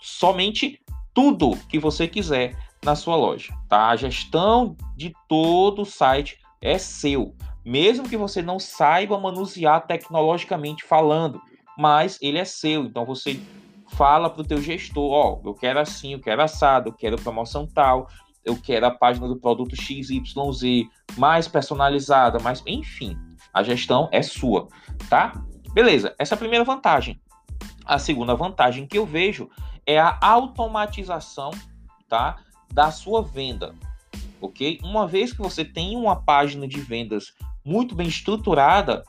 somente 0.00 0.80
tudo 1.14 1.56
que 1.68 1.78
você 1.78 2.08
quiser 2.08 2.56
na 2.84 2.94
sua 2.94 3.16
loja, 3.16 3.54
tá? 3.68 3.88
A 3.88 3.96
gestão 3.96 4.76
de 4.96 5.14
todo 5.28 5.82
o 5.82 5.86
site 5.86 6.38
é 6.60 6.76
seu, 6.76 7.34
mesmo 7.64 8.08
que 8.08 8.16
você 8.16 8.42
não 8.42 8.58
saiba 8.58 9.18
manusear 9.18 9.86
tecnologicamente 9.86 10.84
falando, 10.84 11.40
mas 11.78 12.18
ele 12.20 12.38
é 12.38 12.44
seu. 12.44 12.84
Então 12.84 13.06
você 13.06 13.40
fala 13.88 14.28
para 14.28 14.42
o 14.42 14.46
teu 14.46 14.60
gestor, 14.60 15.10
ó, 15.10 15.40
oh, 15.42 15.48
eu 15.48 15.54
quero 15.54 15.78
assim, 15.78 16.12
eu 16.12 16.20
quero 16.20 16.42
assado, 16.42 16.90
eu 16.90 16.92
quero 16.92 17.16
promoção 17.16 17.66
tal, 17.66 18.08
eu 18.44 18.56
quero 18.56 18.86
a 18.86 18.90
página 18.90 19.26
do 19.26 19.36
produto 19.36 19.74
XYZ 19.74 20.88
mais 21.16 21.48
personalizada, 21.48 22.38
mais, 22.40 22.62
enfim, 22.66 23.16
a 23.52 23.62
gestão 23.62 24.08
é 24.12 24.20
sua, 24.20 24.68
tá? 25.08 25.32
Beleza, 25.72 26.14
essa 26.18 26.34
é 26.34 26.36
a 26.36 26.38
primeira 26.38 26.64
vantagem. 26.64 27.20
A 27.84 27.98
segunda 27.98 28.34
vantagem 28.34 28.86
que 28.86 28.98
eu 28.98 29.06
vejo 29.06 29.48
é 29.86 29.98
a 29.98 30.18
automatização, 30.20 31.50
tá, 32.08 32.38
da 32.72 32.90
sua 32.90 33.22
venda. 33.22 33.74
OK? 34.40 34.78
Uma 34.82 35.06
vez 35.06 35.32
que 35.32 35.40
você 35.40 35.64
tem 35.64 35.96
uma 35.96 36.16
página 36.16 36.66
de 36.68 36.80
vendas 36.80 37.32
muito 37.64 37.94
bem 37.94 38.08
estruturada, 38.08 39.02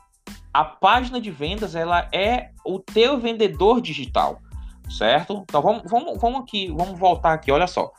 a 0.52 0.64
página 0.64 1.20
de 1.20 1.30
vendas 1.30 1.74
ela 1.74 2.08
é 2.12 2.50
o 2.64 2.78
teu 2.78 3.18
vendedor 3.18 3.80
digital, 3.80 4.40
certo? 4.88 5.42
Então 5.42 5.60
vamos, 5.60 5.82
vamos, 5.90 6.18
vamos 6.18 6.40
aqui, 6.40 6.72
vamos 6.74 6.98
voltar 6.98 7.34
aqui, 7.34 7.52
olha 7.52 7.66
só. 7.66 7.92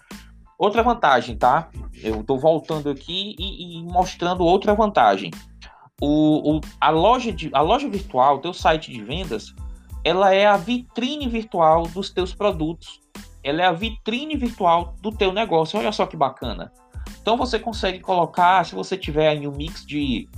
Outra 0.57 0.81
vantagem, 0.81 1.38
tá? 1.38 1.69
Eu 1.93 2.22
estou 2.22 2.39
voltando 2.39 2.89
aqui 2.89 3.36
e, 3.38 3.77
e, 3.77 3.84
mostrando 3.84 4.43
outra 4.43 4.74
vantagem. 4.74 5.29
O, 6.01 6.57
o, 6.57 6.62
a, 6.81 6.89
loja 6.89 7.31
de, 7.31 7.51
a 7.53 7.62
loja 7.62 7.88
virtual, 7.88 8.39
teu 8.39 8.53
site 8.53 8.91
de 8.91 9.03
vendas, 9.03 9.53
ela 10.08 10.34
é 10.34 10.46
a 10.46 10.56
vitrine 10.56 11.28
virtual 11.28 11.84
dos 11.88 12.10
teus 12.10 12.34
produtos. 12.34 13.02
Ela 13.44 13.64
é 13.64 13.66
a 13.66 13.74
vitrine 13.74 14.38
virtual 14.38 14.96
do 15.02 15.12
teu 15.12 15.34
negócio. 15.34 15.78
Olha 15.78 15.92
só 15.92 16.06
que 16.06 16.16
bacana. 16.16 16.72
Então 17.22 17.36
você 17.36 17.60
consegue 17.60 18.00
colocar, 18.00 18.66
se 18.66 18.74
você 18.74 18.96
tiver 18.96 19.28
aí 19.28 19.46
um 19.46 19.52
mix 19.52 19.86
de 19.86 20.30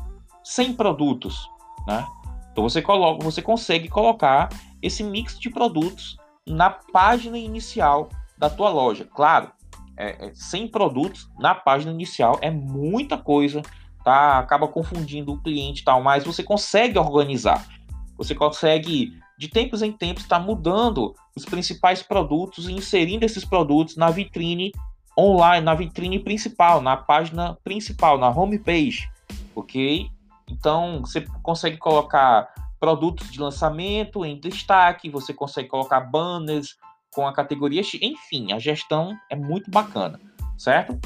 100 0.44 0.74
produtos, 0.74 1.48
né? 1.88 2.04
Então 2.52 2.64
você 2.64 2.82
coloca, 2.82 3.24
você 3.24 3.44
consegue 3.44 3.88
colocar 3.88 4.50
esse 4.82 5.04
mix 5.04 5.40
de 5.40 5.52
produtos 5.52 6.18
na 6.48 6.72
página 6.72 7.38
inicial 7.38 8.10
da 8.40 8.50
tua 8.50 8.72
loja. 8.72 9.06
Claro, 9.06 9.52
é, 9.96 10.30
é, 10.30 10.32
100 10.34 10.68
produtos 10.70 11.30
na 11.38 11.54
página 11.54 11.92
inicial 11.92 12.40
é 12.42 12.50
muita 12.50 13.20
coisa, 13.20 13.62
tá? 14.04 14.40
Acaba 14.40 14.68
confundindo 14.68 15.32
o 15.32 15.40
cliente 15.40 15.84
e 15.84 15.86
tal, 15.86 16.02
mas 16.02 16.24
você 16.24 16.42
consegue 16.42 16.98
organizar. 16.98 17.68
Você 18.18 18.34
consegue, 18.34 19.14
de 19.39 19.48
tempos 19.48 19.81
em 19.81 19.91
tempos, 19.91 20.24
estar 20.24 20.39
tá 20.39 20.46
mudando 20.46 21.15
os 21.34 21.46
principais 21.46 22.03
produtos 22.03 22.67
e 22.67 22.74
inserindo 22.74 23.25
esses 23.25 23.46
produtos 23.46 23.96
na 23.96 24.12
vitrine 24.12 24.74
online, 25.17 25.65
na 25.65 25.74
vitrine 25.74 26.19
principal, 26.19 26.81
na 26.81 26.98
página 26.98 27.58
principal, 27.63 28.17
na 28.17 28.29
homepage, 28.29 29.10
ok? 29.55 30.10
Então, 30.50 31.00
você 31.00 31.22
consegue 31.41 31.77
colocar 31.77 32.53
produtos 32.79 33.31
de 33.31 33.39
lançamento 33.39 34.25
em 34.25 34.38
destaque, 34.38 35.10
você 35.10 35.34
consegue 35.34 35.69
colocar 35.69 36.01
banners, 36.01 36.77
com 37.13 37.25
a 37.25 37.34
categoria. 37.34 37.81
Enfim, 38.01 38.51
a 38.51 38.60
gestão 38.60 39.17
é 39.29 39.36
muito 39.36 39.72
bacana, 39.72 40.19
certo? 40.58 41.00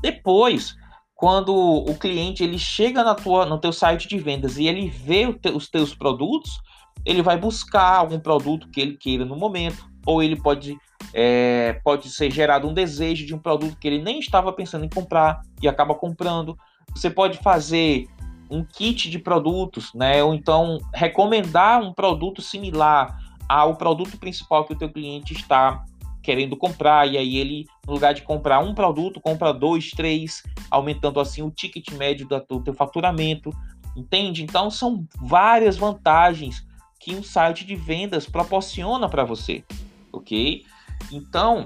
Depois, 0.00 0.76
quando 1.14 1.54
o 1.54 1.96
cliente 1.96 2.42
ele 2.42 2.58
chega 2.58 3.04
na 3.04 3.14
tua, 3.14 3.46
no 3.46 3.58
teu 3.58 3.72
site 3.72 4.08
de 4.08 4.18
vendas 4.18 4.58
e 4.58 4.66
ele 4.66 4.88
vê 4.88 5.32
te, 5.32 5.50
os 5.50 5.68
teus 5.68 5.94
produtos, 5.94 6.60
ele 7.04 7.22
vai 7.22 7.36
buscar 7.36 7.96
algum 7.96 8.18
produto 8.18 8.68
que 8.68 8.80
ele 8.80 8.96
queira 8.96 9.24
no 9.24 9.36
momento, 9.36 9.90
ou 10.06 10.22
ele 10.22 10.36
pode 10.36 10.76
é, 11.14 11.80
pode 11.84 12.08
ser 12.10 12.30
gerado 12.30 12.68
um 12.68 12.72
desejo 12.72 13.26
de 13.26 13.34
um 13.34 13.38
produto 13.38 13.76
que 13.78 13.86
ele 13.86 14.02
nem 14.02 14.18
estava 14.18 14.52
pensando 14.52 14.84
em 14.84 14.88
comprar 14.88 15.42
e 15.60 15.68
acaba 15.68 15.94
comprando. 15.94 16.56
Você 16.94 17.10
pode 17.10 17.38
fazer 17.38 18.06
um 18.50 18.64
kit 18.64 19.10
de 19.10 19.18
produtos, 19.18 19.92
né? 19.94 20.22
Ou 20.22 20.34
então 20.34 20.78
recomendar 20.94 21.82
um 21.82 21.92
produto 21.92 22.40
similar 22.40 23.18
ao 23.48 23.76
produto 23.76 24.16
principal 24.18 24.64
que 24.64 24.72
o 24.72 24.78
teu 24.78 24.90
cliente 24.90 25.32
está 25.32 25.84
querendo 26.22 26.56
comprar, 26.56 27.10
e 27.10 27.18
aí 27.18 27.36
ele, 27.36 27.66
no 27.84 27.94
lugar 27.94 28.14
de 28.14 28.22
comprar 28.22 28.60
um 28.60 28.74
produto, 28.74 29.20
compra 29.20 29.52
dois, 29.52 29.90
três, 29.90 30.42
aumentando 30.70 31.18
assim 31.18 31.42
o 31.42 31.50
ticket 31.50 31.90
médio 31.92 32.28
do 32.28 32.62
teu 32.62 32.72
faturamento, 32.72 33.50
entende? 33.96 34.44
Então 34.44 34.70
são 34.70 35.04
várias 35.20 35.76
vantagens 35.76 36.64
que 37.02 37.14
um 37.14 37.22
site 37.22 37.66
de 37.66 37.74
vendas 37.74 38.26
proporciona 38.26 39.08
para 39.08 39.24
você, 39.24 39.64
ok? 40.12 40.64
Então 41.10 41.64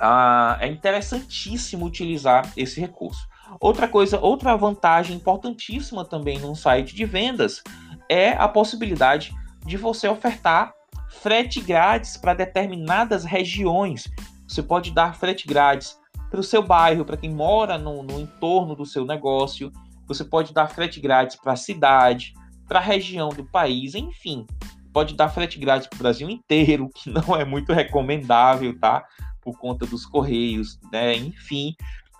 ah, 0.00 0.56
é 0.60 0.68
interessantíssimo 0.68 1.84
utilizar 1.84 2.50
esse 2.56 2.80
recurso. 2.80 3.26
Outra 3.60 3.88
coisa, 3.88 4.18
outra 4.20 4.56
vantagem 4.56 5.16
importantíssima 5.16 6.04
também 6.04 6.38
num 6.38 6.54
site 6.54 6.94
de 6.94 7.04
vendas 7.04 7.62
é 8.08 8.30
a 8.30 8.46
possibilidade 8.46 9.34
de 9.66 9.76
você 9.76 10.06
ofertar 10.06 10.72
frete 11.08 11.60
grátis 11.60 12.16
para 12.16 12.34
determinadas 12.34 13.24
regiões. 13.24 14.08
Você 14.46 14.62
pode 14.62 14.92
dar 14.92 15.16
frete 15.16 15.46
grátis 15.46 15.98
para 16.30 16.40
o 16.40 16.44
seu 16.44 16.62
bairro, 16.62 17.04
para 17.04 17.16
quem 17.16 17.32
mora 17.32 17.76
no, 17.78 18.02
no, 18.02 18.20
entorno 18.20 18.74
do 18.74 18.86
seu 18.86 19.04
negócio. 19.04 19.72
Você 20.06 20.24
pode 20.24 20.52
dar 20.52 20.68
frete 20.68 21.00
grátis 21.00 21.36
para 21.36 21.52
a 21.52 21.56
cidade, 21.56 22.34
para 22.66 22.78
a 22.78 22.82
região 22.82 23.28
do 23.28 23.44
país, 23.44 23.94
enfim. 23.94 24.46
Pode 24.92 25.14
dar 25.14 25.28
frete 25.28 25.58
grátis 25.58 25.88
para 25.88 25.96
o 25.96 26.02
Brasil 26.02 26.28
inteiro, 26.30 26.88
que 26.94 27.10
não 27.10 27.36
é 27.36 27.44
muito 27.44 27.72
recomendável, 27.72 28.78
tá? 28.78 29.04
Por 29.40 29.58
conta 29.58 29.86
dos 29.86 30.06
correios, 30.06 30.78
né? 30.92 31.16
Enfim, 31.16 31.74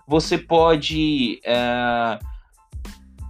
você 0.07 0.37
pode 0.37 1.40
é, 1.44 2.18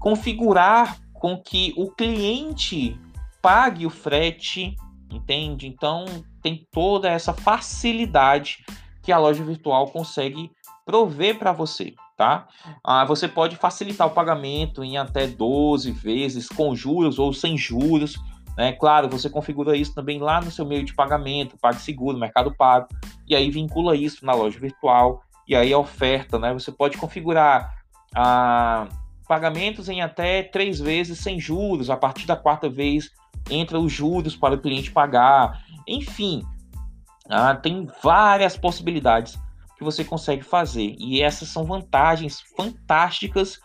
configurar 0.01 0.99
com 1.13 1.41
que 1.41 1.73
o 1.77 1.91
cliente 1.91 2.99
pague 3.41 3.87
o 3.87 3.91
frete 3.91 4.77
entende? 5.15 5.67
Então 5.67 6.05
tem 6.43 6.67
toda 6.71 7.09
essa 7.09 7.33
facilidade 7.33 8.65
que 9.03 9.13
a 9.13 9.19
loja 9.19 9.45
virtual 9.45 9.89
consegue 9.89 10.51
prover 10.85 11.39
para 11.39 11.53
você, 11.53 11.95
tá? 12.17 12.47
Ah, 12.83 13.05
você 13.05 13.27
pode 13.27 13.57
facilitar 13.57 14.07
o 14.07 14.11
pagamento 14.11 14.85
em 14.85 14.97
até 14.97 15.27
12 15.27 15.91
vezes 15.93 16.49
com 16.49 16.75
juros 16.75 17.19
ou 17.19 17.33
sem 17.33 17.57
juros, 17.57 18.17
né? 18.57 18.73
Claro, 18.73 19.09
você 19.09 19.29
configura 19.29 19.77
isso 19.77 19.95
também 19.95 20.19
lá 20.19 20.41
no 20.41 20.51
seu 20.51 20.65
meio 20.65 20.85
de 20.85 20.95
pagamento, 20.95 21.59
PagSeguro, 21.59 22.19
Mercado 22.19 22.55
Pago, 22.55 22.89
e 23.27 23.35
aí 23.35 23.51
vincula 23.51 23.97
isso 23.97 24.25
na 24.25 24.33
loja 24.33 24.59
virtual 24.59 25.23
e 25.47 25.55
aí 25.57 25.73
a 25.73 25.79
oferta, 25.79 26.39
né? 26.39 26.53
Você 26.53 26.71
pode 26.71 26.97
configurar 26.97 27.75
ah, 28.15 28.87
pagamentos 29.27 29.89
em 29.89 30.01
até 30.01 30.43
três 30.43 30.79
vezes 30.79 31.19
sem 31.19 31.41
juros, 31.41 31.91
a 31.91 31.97
partir 31.97 32.27
da 32.27 32.37
quarta 32.37 32.69
vez 32.69 33.11
entra 33.51 33.79
os 33.79 33.93
juros 33.93 34.37
para 34.37 34.55
o 34.55 34.61
cliente 34.61 34.91
pagar, 34.91 35.63
enfim, 35.87 36.43
ah, 37.29 37.55
tem 37.55 37.89
várias 38.03 38.57
possibilidades 38.57 39.39
você 39.85 40.05
consegue 40.05 40.43
fazer 40.43 40.97
e 40.99 41.23
essas 41.23 41.49
são 41.49 41.65
vantagens 41.65 42.41
fantásticas 42.57 43.59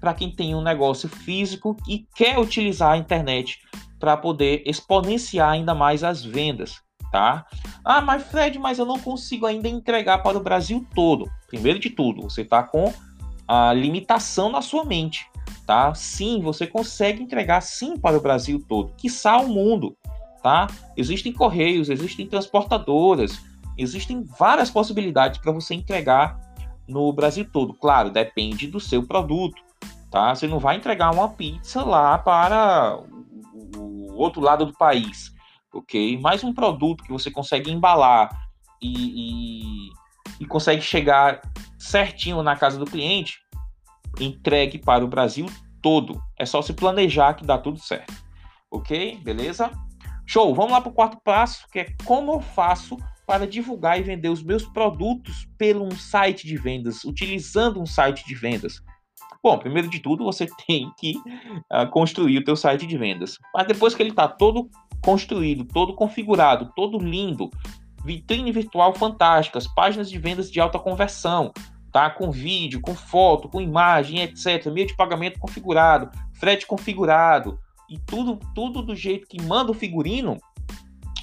para 0.00 0.14
quem 0.14 0.30
tem 0.30 0.54
um 0.54 0.62
negócio 0.62 1.08
físico 1.08 1.76
e 1.86 2.06
quer 2.14 2.38
utilizar 2.38 2.92
a 2.92 2.96
internet 2.96 3.58
para 4.00 4.16
poder 4.16 4.62
exponenciar 4.66 5.50
ainda 5.50 5.74
mais 5.74 6.02
as 6.02 6.24
vendas, 6.24 6.80
tá? 7.12 7.44
Ah, 7.84 8.00
mas 8.00 8.24
Fred, 8.24 8.58
mas 8.58 8.78
eu 8.78 8.86
não 8.86 8.98
consigo 8.98 9.46
ainda 9.46 9.68
entregar 9.68 10.18
para 10.18 10.36
o 10.36 10.42
Brasil 10.42 10.84
todo. 10.94 11.30
Primeiro 11.46 11.78
de 11.78 11.90
tudo, 11.90 12.22
você 12.22 12.42
está 12.42 12.62
com 12.62 12.92
a 13.46 13.72
limitação 13.72 14.50
na 14.50 14.60
sua 14.60 14.84
mente 14.84 15.26
tá? 15.66 15.92
Sim, 15.94 16.40
você 16.40 16.66
consegue 16.66 17.22
entregar 17.22 17.60
sim 17.60 17.98
para 17.98 18.16
o 18.16 18.20
Brasil 18.20 18.64
todo, 18.66 18.92
quiçá 18.96 19.36
o 19.38 19.48
mundo, 19.48 19.96
tá? 20.42 20.68
Existem 20.96 21.32
correios, 21.32 21.90
existem 21.90 22.26
transportadoras, 22.26 23.38
existem 23.76 24.24
várias 24.38 24.70
possibilidades 24.70 25.40
para 25.40 25.52
você 25.52 25.74
entregar 25.74 26.38
no 26.88 27.12
Brasil 27.12 27.48
todo. 27.50 27.74
Claro, 27.74 28.10
depende 28.10 28.66
do 28.66 28.80
seu 28.80 29.02
produto, 29.02 29.60
tá? 30.10 30.34
Você 30.34 30.46
não 30.46 30.58
vai 30.58 30.76
entregar 30.76 31.10
uma 31.10 31.28
pizza 31.28 31.82
lá 31.84 32.16
para 32.18 32.98
o 33.76 34.14
outro 34.14 34.40
lado 34.40 34.66
do 34.66 34.72
país, 34.72 35.32
ok? 35.72 36.18
Mais 36.18 36.42
um 36.44 36.52
produto 36.52 37.04
que 37.04 37.12
você 37.12 37.30
consegue 37.30 37.70
embalar 37.70 38.30
e, 38.80 39.88
e, 39.88 39.90
e 40.40 40.46
consegue 40.46 40.82
chegar 40.82 41.40
certinho 41.78 42.42
na 42.42 42.56
casa 42.56 42.78
do 42.78 42.86
cliente, 42.86 43.38
entregue 44.20 44.78
para 44.78 45.04
o 45.04 45.08
Brasil 45.08 45.46
todo. 45.82 46.20
É 46.38 46.46
só 46.46 46.62
se 46.62 46.72
planejar 46.72 47.34
que 47.34 47.44
dá 47.44 47.58
tudo 47.58 47.78
certo. 47.78 48.14
Ok? 48.70 49.20
Beleza? 49.22 49.70
Show! 50.26 50.54
Vamos 50.54 50.72
lá 50.72 50.80
para 50.80 50.90
o 50.90 50.94
quarto 50.94 51.18
passo, 51.22 51.66
que 51.70 51.78
é 51.78 51.94
como 52.04 52.32
eu 52.32 52.40
faço 52.40 52.96
para 53.26 53.46
divulgar 53.46 53.98
e 53.98 54.02
vender 54.02 54.28
os 54.28 54.42
meus 54.42 54.64
produtos 54.64 55.48
pelo 55.58 55.84
um 55.84 55.90
site 55.90 56.46
de 56.46 56.56
vendas, 56.56 57.04
utilizando 57.04 57.80
um 57.80 57.86
site 57.86 58.24
de 58.24 58.34
vendas. 58.34 58.80
Bom, 59.42 59.58
primeiro 59.58 59.88
de 59.88 60.00
tudo, 60.00 60.24
você 60.24 60.46
tem 60.66 60.90
que 60.98 61.16
uh, 61.72 61.88
construir 61.90 62.38
o 62.38 62.44
teu 62.44 62.56
site 62.56 62.86
de 62.86 62.96
vendas. 62.96 63.38
Mas 63.52 63.66
depois 63.66 63.94
que 63.94 64.02
ele 64.02 64.10
está 64.10 64.28
todo 64.28 64.70
construído, 65.02 65.64
todo 65.64 65.94
configurado, 65.94 66.72
todo 66.74 66.98
lindo, 66.98 67.50
vitrine 68.04 68.52
virtual 68.52 68.94
fantásticas, 68.94 69.66
páginas 69.66 70.08
de 70.08 70.18
vendas 70.18 70.50
de 70.50 70.60
alta 70.60 70.78
conversão, 70.78 71.52
tá? 71.92 72.08
Com 72.10 72.30
vídeo, 72.30 72.80
com 72.80 72.94
foto, 72.94 73.48
com 73.48 73.60
imagem, 73.60 74.20
etc. 74.22 74.66
Meio 74.72 74.86
de 74.86 74.96
pagamento 74.96 75.38
configurado, 75.38 76.10
frete 76.34 76.66
configurado 76.66 77.58
e 77.90 77.98
tudo, 77.98 78.38
tudo 78.54 78.82
do 78.82 78.94
jeito 78.94 79.26
que 79.26 79.42
manda 79.42 79.70
o 79.70 79.74
figurino. 79.74 80.36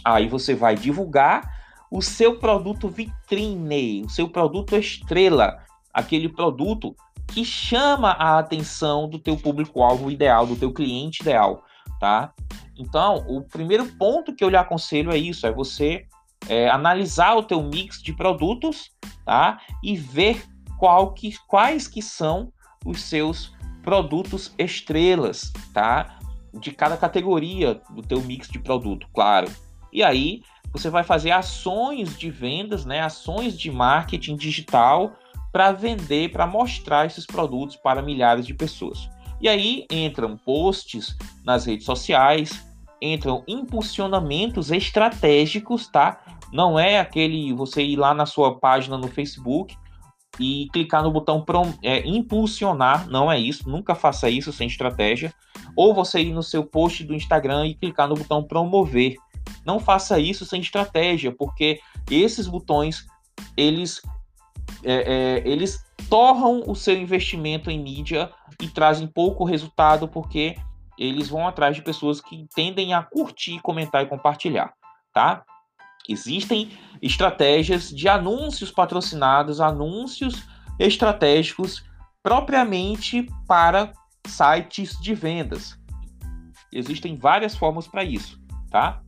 Aí 0.05 0.27
você 0.27 0.53
vai 0.53 0.75
divulgar 0.75 1.62
o 1.93 2.01
seu 2.01 2.39
produto 2.39 2.89
vitrine, 2.89 4.01
o 4.03 4.09
seu 4.09 4.27
produto 4.27 4.75
estrela, 4.75 5.59
aquele 5.93 6.27
produto 6.27 6.95
que 7.27 7.45
chama 7.45 8.09
a 8.13 8.39
atenção 8.39 9.07
do 9.07 9.19
teu 9.19 9.37
público-alvo 9.37 10.09
ideal, 10.09 10.47
do 10.47 10.55
teu 10.55 10.73
cliente 10.73 11.21
ideal, 11.21 11.63
tá? 11.99 12.33
Então, 12.75 13.23
o 13.27 13.43
primeiro 13.43 13.85
ponto 13.95 14.33
que 14.33 14.43
eu 14.43 14.49
lhe 14.49 14.57
aconselho 14.57 15.11
é 15.11 15.17
isso, 15.17 15.45
é 15.45 15.51
você 15.51 16.07
é, 16.49 16.67
analisar 16.67 17.35
o 17.35 17.43
teu 17.43 17.61
mix 17.61 18.01
de 18.01 18.11
produtos, 18.11 18.89
tá? 19.23 19.59
E 19.83 19.95
ver 19.95 20.43
qual 20.79 21.13
que, 21.13 21.35
quais 21.47 21.87
que 21.87 22.01
são 22.01 22.51
os 22.83 23.03
seus 23.03 23.53
produtos 23.83 24.51
estrelas, 24.57 25.53
tá? 25.71 26.17
De 26.51 26.71
cada 26.71 26.97
categoria 26.97 27.79
do 27.91 28.01
teu 28.01 28.19
mix 28.19 28.49
de 28.49 28.57
produto, 28.57 29.07
claro. 29.13 29.47
E 29.91 30.01
aí 30.01 30.41
você 30.73 30.89
vai 30.89 31.03
fazer 31.03 31.31
ações 31.31 32.17
de 32.17 32.31
vendas, 32.31 32.83
né? 32.83 33.01
Ações 33.01 33.57
de 33.57 33.71
marketing 33.71 34.35
digital 34.35 35.13
para 35.51 35.71
vender, 35.71 36.31
para 36.31 36.47
mostrar 36.47 37.05
esses 37.05 37.27
produtos 37.27 37.75
para 37.75 38.01
milhares 38.01 38.45
de 38.45 38.55
pessoas. 38.55 39.07
E 39.39 39.47
aí 39.47 39.85
entram 39.91 40.35
posts 40.35 41.15
nas 41.45 41.65
redes 41.65 41.85
sociais, 41.85 42.65
entram 42.99 43.43
impulsionamentos 43.47 44.71
estratégicos, 44.71 45.87
tá? 45.87 46.21
Não 46.51 46.79
é 46.79 46.99
aquele 46.99 47.53
você 47.53 47.83
ir 47.83 47.97
lá 47.97 48.13
na 48.13 48.25
sua 48.25 48.59
página 48.59 48.97
no 48.97 49.07
Facebook 49.07 49.75
e 50.39 50.67
clicar 50.73 51.03
no 51.03 51.11
botão 51.11 51.45
é, 51.83 52.07
impulsionar, 52.07 53.07
não 53.07 53.31
é 53.31 53.39
isso, 53.39 53.69
nunca 53.69 53.93
faça 53.93 54.29
isso 54.29 54.51
sem 54.51 54.67
estratégia. 54.67 55.33
Ou 55.75 55.93
você 55.93 56.21
ir 56.21 56.33
no 56.33 56.43
seu 56.43 56.63
post 56.63 57.03
do 57.03 57.13
Instagram 57.13 57.67
e 57.67 57.75
clicar 57.75 58.07
no 58.07 58.15
botão 58.15 58.43
promover. 58.43 59.15
Não 59.65 59.79
faça 59.79 60.19
isso 60.19 60.45
sem 60.45 60.61
estratégia, 60.61 61.33
porque 61.35 61.79
esses 62.09 62.47
botões 62.47 63.05
eles 63.55 64.01
é, 64.83 64.93
é, 64.93 65.47
eles 65.47 65.85
torram 66.09 66.63
o 66.67 66.75
seu 66.75 66.95
investimento 66.95 67.69
em 67.71 67.81
mídia 67.81 68.31
e 68.61 68.67
trazem 68.67 69.07
pouco 69.07 69.43
resultado 69.43 70.07
porque 70.07 70.55
eles 70.97 71.29
vão 71.29 71.47
atrás 71.47 71.75
de 71.75 71.81
pessoas 71.81 72.21
que 72.21 72.47
tendem 72.55 72.93
a 72.93 73.01
curtir, 73.01 73.59
comentar 73.61 74.03
e 74.03 74.07
compartilhar, 74.07 74.73
tá? 75.13 75.43
Existem 76.07 76.71
estratégias 77.01 77.89
de 77.89 78.07
anúncios 78.07 78.71
patrocinados, 78.71 79.61
anúncios 79.61 80.43
estratégicos 80.77 81.83
propriamente 82.21 83.27
para 83.47 83.93
sites 84.27 84.99
de 84.99 85.13
vendas. 85.13 85.77
Existem 86.71 87.17
várias 87.17 87.55
formas 87.55 87.87
para 87.87 88.03
isso, 88.03 88.39
tá? 88.69 89.02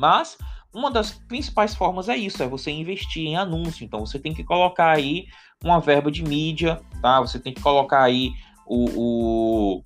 Mas 0.00 0.38
uma 0.72 0.90
das 0.90 1.10
principais 1.12 1.74
formas 1.74 2.08
é 2.08 2.16
isso, 2.16 2.42
é 2.42 2.48
você 2.48 2.70
investir 2.70 3.26
em 3.26 3.36
anúncio. 3.36 3.84
Então 3.84 4.00
você 4.00 4.18
tem 4.18 4.32
que 4.32 4.42
colocar 4.42 4.96
aí 4.96 5.26
uma 5.62 5.78
verba 5.78 6.10
de 6.10 6.22
mídia, 6.22 6.80
tá? 7.02 7.20
Você 7.20 7.38
tem 7.38 7.52
que 7.52 7.60
colocar 7.60 8.02
aí 8.02 8.32
o, 8.66 9.82
o, 9.82 9.84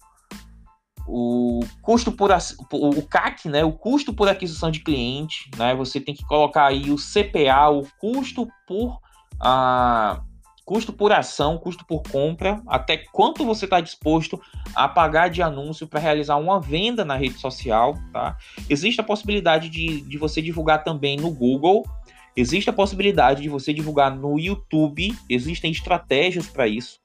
o 1.08 1.60
custo 1.82 2.12
por 2.12 2.30
o 2.70 3.02
CAC, 3.02 3.48
né? 3.48 3.64
O 3.64 3.72
custo 3.72 4.14
por 4.14 4.28
aquisição 4.28 4.70
de 4.70 4.80
cliente, 4.80 5.50
né? 5.56 5.74
Você 5.74 6.00
tem 6.00 6.14
que 6.14 6.24
colocar 6.24 6.66
aí 6.66 6.92
o 6.92 6.96
CPA, 6.96 7.70
o 7.70 7.84
custo 7.98 8.46
por 8.68 8.98
a 9.40 10.20
uh, 10.20 10.33
custo 10.64 10.92
por 10.92 11.12
ação, 11.12 11.58
custo 11.58 11.84
por 11.84 12.02
compra, 12.02 12.62
até 12.66 12.96
quanto 12.96 13.44
você 13.44 13.66
está 13.66 13.80
disposto 13.80 14.40
a 14.74 14.88
pagar 14.88 15.28
de 15.28 15.42
anúncio 15.42 15.86
para 15.86 16.00
realizar 16.00 16.36
uma 16.36 16.60
venda 16.60 17.04
na 17.04 17.16
rede 17.16 17.38
social, 17.38 17.94
tá? 18.12 18.36
Existe 18.68 19.00
a 19.00 19.04
possibilidade 19.04 19.68
de, 19.68 20.00
de 20.00 20.16
você 20.16 20.40
divulgar 20.40 20.82
também 20.82 21.16
no 21.16 21.30
Google, 21.30 21.84
existe 22.34 22.70
a 22.70 22.72
possibilidade 22.72 23.42
de 23.42 23.48
você 23.48 23.74
divulgar 23.74 24.14
no 24.14 24.38
YouTube, 24.38 25.14
existem 25.28 25.70
estratégias 25.70 26.46
para 26.46 26.66
isso, 26.66 26.98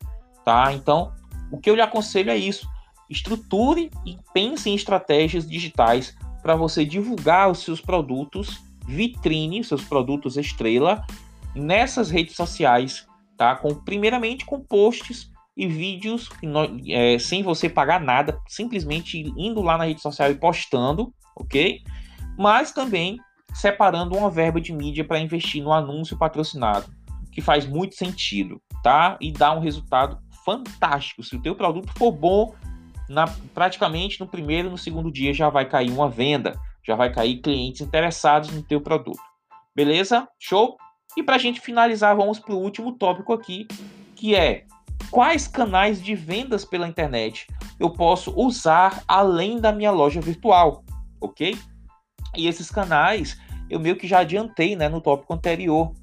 tá? 0.45 0.72
Então, 0.72 1.12
o 1.52 1.58
que 1.58 1.69
eu 1.69 1.76
lhe 1.76 1.82
aconselho 1.82 2.32
é 2.32 2.38
isso: 2.38 2.65
estruture 3.10 3.91
e 4.06 4.17
pense 4.34 4.69
em 4.69 4.76
estratégias 4.76 5.48
digitais 5.48 6.15
para 6.41 6.56
você 6.56 6.86
divulgar 6.86 7.52
os 7.52 7.60
seus 7.60 7.82
produtos 7.82 8.62
vitrine, 8.88 9.63
seus 9.63 9.84
produtos 9.84 10.38
estrela 10.38 11.06
nessas 11.54 12.10
redes 12.10 12.36
sociais 12.36 13.09
tá? 13.39 13.56
Com, 13.56 13.73
primeiramente 13.73 14.45
com 14.45 14.60
posts 14.60 15.32
e 15.56 15.65
vídeos 15.65 16.30
é, 16.89 17.17
sem 17.17 17.41
você 17.41 17.69
pagar 17.69 18.02
nada, 18.02 18.38
simplesmente 18.45 19.17
indo 19.38 19.62
lá 19.62 19.78
na 19.78 19.86
rede 19.86 20.02
social 20.02 20.30
e 20.30 20.36
postando, 20.36 21.13
ok? 21.36 21.82
Mas 22.38 22.73
também 22.73 23.17
separando 23.54 24.15
uma 24.15 24.30
verba 24.30 24.60
de 24.60 24.73
mídia 24.73 25.06
para 25.06 25.19
investir 25.19 25.63
no 25.63 25.71
anúncio 25.71 26.17
patrocinado, 26.17 26.86
que 27.32 27.41
faz 27.41 27.65
muito 27.65 27.95
sentido, 27.95 28.62
tá? 28.84 29.17
E 29.21 29.32
dá 29.32 29.54
um 29.54 29.60
resultado 29.60 30.19
fantástico. 30.43 31.23
Se 31.23 31.38
o 31.38 31.41
teu 31.41 31.56
produto 31.56 31.91
for 31.97 32.12
bom, 32.12 32.54
na, 33.08 33.25
praticamente 33.54 34.19
no 34.19 34.28
primeiro 34.28 34.67
e 34.67 34.71
no 34.71 34.78
segundo 34.78 35.10
dia 35.10 35.34
já 35.34 35.49
vai 35.49 35.65
cair 35.65 35.91
uma 35.91 36.10
venda, 36.10 36.60
já 36.86 36.95
vai 36.95 37.12
cair 37.12 37.39
clientes 37.41 37.82
interessados 37.82 38.52
no 38.52 38.62
teu 38.62 38.82
produto. 38.82 39.21
Beleza? 39.73 40.28
Show? 40.38 40.78
E 41.17 41.24
para 41.24 41.36
a 41.36 41.39
gente 41.39 41.60
finalizar, 41.60 42.15
vamos 42.15 42.39
para 42.39 42.54
o 42.54 42.60
último 42.60 42.93
tópico 42.93 43.34
aqui, 43.34 43.67
que 44.15 44.36
é 44.36 44.65
quais 45.10 45.48
canais 45.48 46.02
de 46.02 46.13
vendas 46.15 46.63
pela 46.63 46.88
internet 46.88 47.48
eu 47.80 47.89
posso 47.89 48.32
usar 48.36 49.04
além 49.08 49.60
da 49.60 49.72
minha 49.72 49.91
loja 49.91 50.22
virtual, 50.22 50.84
ok? 51.19 51.58
E 52.36 52.48
esses 52.48 52.69
canais 52.69 53.39
eu 53.69 53.80
meio 53.80 53.95
que 53.95 54.08
já 54.08 54.19
adiantei 54.19 54.76
né, 54.76 54.89
no 54.89 55.00
tópico 55.00 55.34
anterior, 55.34 55.93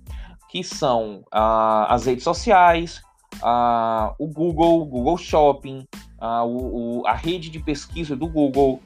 que 0.49 0.63
são 0.63 1.25
ah, 1.33 1.87
as 1.93 2.07
redes 2.07 2.25
sociais, 2.25 3.03
ah, 3.43 4.15
o 4.19 4.27
Google, 4.27 4.85
Google 4.87 5.19
Shopping, 5.19 5.87
ah, 6.19 6.45
o, 6.45 7.01
o, 7.01 7.07
a 7.07 7.13
rede 7.13 7.51
de 7.51 7.59
pesquisa 7.59 8.15
do 8.17 8.29
Google, 8.29 8.81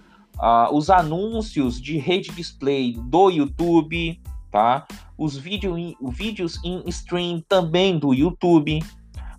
os 0.72 0.88
anúncios 0.88 1.78
de 1.78 1.98
rede 1.98 2.30
display 2.30 2.94
do 2.94 3.28
YouTube, 3.28 4.18
tá? 4.50 4.86
Os 5.16 5.36
vídeo 5.36 5.74
vídeos 6.10 6.62
em 6.64 6.82
stream 6.88 7.42
também 7.48 7.98
do 7.98 8.12
YouTube. 8.12 8.80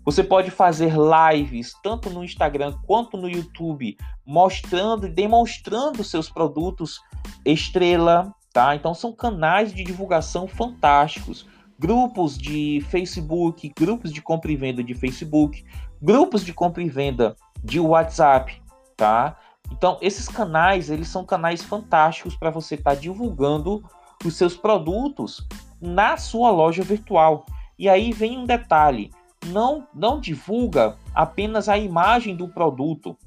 Você 0.03 0.23
pode 0.23 0.49
fazer 0.49 0.93
lives 0.95 1.75
tanto 1.83 2.09
no 2.09 2.23
Instagram 2.23 2.73
quanto 2.87 3.17
no 3.17 3.29
YouTube, 3.29 3.97
mostrando 4.25 5.05
e 5.05 5.09
demonstrando 5.09 6.03
seus 6.03 6.29
produtos 6.29 6.99
estrela, 7.45 8.33
tá? 8.51 8.75
Então 8.75 8.93
são 8.93 9.13
canais 9.13 9.73
de 9.73 9.83
divulgação 9.83 10.47
fantásticos. 10.47 11.45
Grupos 11.77 12.37
de 12.37 12.83
Facebook, 12.89 13.71
grupos 13.75 14.13
de 14.13 14.21
compra 14.21 14.51
e 14.51 14.55
venda 14.55 14.83
de 14.83 14.93
Facebook, 14.93 15.65
grupos 16.01 16.45
de 16.45 16.53
compra 16.53 16.83
e 16.83 16.89
venda 16.89 17.35
de 17.63 17.79
WhatsApp, 17.79 18.61
tá? 18.95 19.35
Então 19.71 19.97
esses 20.01 20.27
canais, 20.27 20.89
eles 20.89 21.07
são 21.07 21.25
canais 21.25 21.63
fantásticos 21.63 22.35
para 22.35 22.51
você 22.51 22.75
estar 22.75 22.95
tá 22.95 22.99
divulgando 22.99 23.83
os 24.27 24.35
seus 24.35 24.55
produtos 24.55 25.45
na 25.79 26.17
sua 26.17 26.51
loja 26.51 26.83
virtual. 26.83 27.45
E 27.77 27.89
aí 27.89 28.11
vem 28.11 28.37
um 28.37 28.45
detalhe: 28.45 29.11
não, 29.47 29.87
não 29.93 30.19
divulga 30.19 30.97
apenas 31.13 31.67
a 31.67 31.77
imagem 31.77 32.35
do 32.35 32.47
produto, 32.47 33.17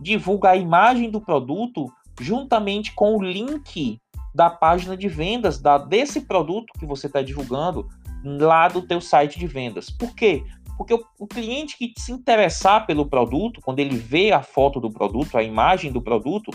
divulga 0.00 0.50
a 0.50 0.56
imagem 0.56 1.10
do 1.10 1.20
produto 1.20 1.86
juntamente 2.20 2.92
com 2.92 3.16
o 3.16 3.22
link 3.22 4.00
da 4.34 4.50
página 4.50 4.96
de 4.96 5.08
vendas 5.08 5.60
da, 5.60 5.78
desse 5.78 6.22
produto 6.22 6.72
que 6.78 6.86
você 6.86 7.06
está 7.06 7.22
divulgando 7.22 7.88
lá 8.24 8.68
do 8.68 8.82
teu 8.82 9.00
site 9.00 9.38
de 9.38 9.46
vendas. 9.46 9.90
Por 9.90 10.14
quê? 10.14 10.44
Porque 10.76 10.92
o, 10.92 11.04
o, 11.18 11.26
cliente 11.26 11.76
que 11.76 11.92
se 11.96 12.10
interessar 12.10 12.84
pelo 12.86 13.06
produto, 13.06 13.60
quando 13.60 13.78
ele 13.78 13.96
vê 13.96 14.32
a 14.32 14.42
foto 14.42 14.80
do 14.80 14.90
produto, 14.90 15.38
a 15.38 15.42
imagem 15.42 15.92
do 15.92 16.02
produto, 16.02 16.50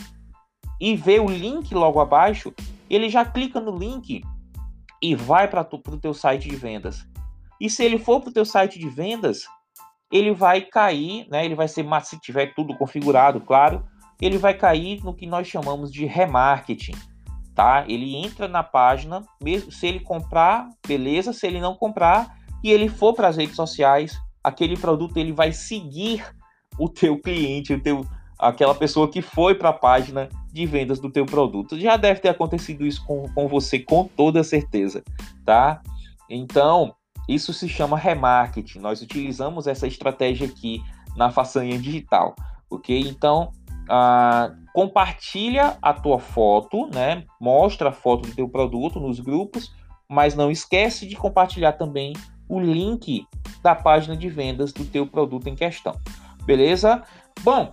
e 0.80 0.96
vê 0.96 1.20
o 1.20 1.30
link 1.30 1.74
logo 1.74 2.00
abaixo, 2.00 2.54
ele 2.90 3.10
já 3.10 3.26
clica 3.26 3.60
no 3.60 3.76
link 3.78 4.22
e 5.02 5.16
vai 5.16 5.48
para 5.48 5.62
o 5.62 5.98
teu 5.98 6.14
site 6.14 6.50
de 6.50 6.56
vendas. 6.56 7.08
E 7.60 7.70
se 7.70 7.84
ele 7.84 8.00
for 8.00 8.22
para 8.22 8.30
o 8.30 8.34
teu 8.34 8.46
site 8.46 8.80
de 8.80 8.90
vendas, 8.90 9.44
ele 10.12 10.34
vai 10.34 10.62
cair, 10.62 11.28
né? 11.30 11.46
Ele 11.46 11.56
vai 11.56 11.68
ser, 11.68 11.86
se 12.04 12.20
tiver 12.20 12.54
tudo 12.54 12.76
configurado, 12.78 13.42
claro, 13.42 13.86
ele 14.22 14.38
vai 14.38 14.54
cair 14.54 15.04
no 15.04 15.14
que 15.14 15.28
nós 15.28 15.48
chamamos 15.48 15.92
de 15.92 16.06
remarketing, 16.06 16.96
tá? 17.54 17.86
Ele 17.88 18.16
entra 18.16 18.48
na 18.48 18.64
página, 18.64 19.24
mesmo 19.42 19.72
se 19.72 19.88
ele 19.88 20.00
comprar, 20.00 20.70
beleza. 20.86 21.32
Se 21.32 21.46
ele 21.46 21.60
não 21.60 21.76
comprar 21.76 22.38
e 22.64 22.72
ele 22.72 22.90
for 22.90 23.14
para 23.14 23.28
as 23.28 23.38
redes 23.38 23.56
sociais, 23.56 24.18
aquele 24.44 24.78
produto 24.78 25.18
ele 25.18 25.32
vai 25.32 25.52
seguir 25.52 26.26
o 26.78 26.90
teu 26.90 27.20
cliente, 27.20 27.74
o 27.74 27.82
teu 27.82 28.06
aquela 28.40 28.74
pessoa 28.74 29.12
que 29.12 29.22
foi 29.22 29.54
para 29.54 29.70
a 29.70 29.74
página 29.74 30.30
de 30.52 30.66
vendas 30.66 31.00
do 31.00 31.10
teu 31.10 31.26
produto. 31.26 31.80
Já 31.80 31.98
deve 31.98 32.20
ter 32.20 32.30
acontecido 32.30 32.86
isso 32.86 33.06
com, 33.06 33.28
com 33.34 33.48
você 33.48 33.80
com 33.80 34.06
toda 34.06 34.44
certeza, 34.44 35.04
tá? 35.46 35.82
Então, 36.30 36.94
isso 37.28 37.54
se 37.54 37.70
chama 37.70 37.98
remarketing. 37.98 38.80
Nós 38.80 39.02
utilizamos 39.02 39.68
essa 39.68 39.88
estratégia 39.88 40.48
aqui 40.48 40.82
na 41.16 41.32
façanha 41.32 41.78
digital, 41.78 42.36
ok? 42.70 43.00
Então, 43.00 43.52
ah, 43.90 44.52
compartilha 44.74 45.78
a 45.82 45.94
tua 45.94 46.20
foto, 46.20 46.88
né? 46.94 47.24
Mostra 47.40 47.90
a 47.90 47.94
foto 47.94 48.28
do 48.30 48.36
teu 48.36 48.48
produto 48.48 49.00
nos 49.00 49.20
grupos, 49.20 49.74
mas 50.08 50.36
não 50.36 50.50
esquece 50.50 51.08
de 51.08 51.16
compartilhar 51.16 51.74
também 51.74 52.14
o 52.48 52.60
link 52.60 53.28
da 53.62 53.76
página 53.76 54.18
de 54.18 54.28
vendas 54.28 54.74
do 54.74 54.84
teu 54.86 55.06
produto 55.06 55.48
em 55.48 55.56
questão. 55.56 56.00
Beleza? 56.46 57.04
Bom, 57.42 57.72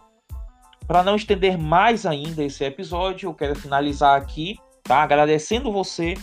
para 0.87 1.03
não 1.03 1.17
estender 1.17 1.59
mais 1.59 2.07
ainda 2.07 2.45
esse 2.45 2.65
episódio, 2.65 3.29
eu 3.29 3.35
quero 3.35 3.55
finalizar 3.55 4.17
aqui, 4.17 4.59
tá? 4.83 5.03
Agradecendo 5.03 5.73
você 5.73 6.15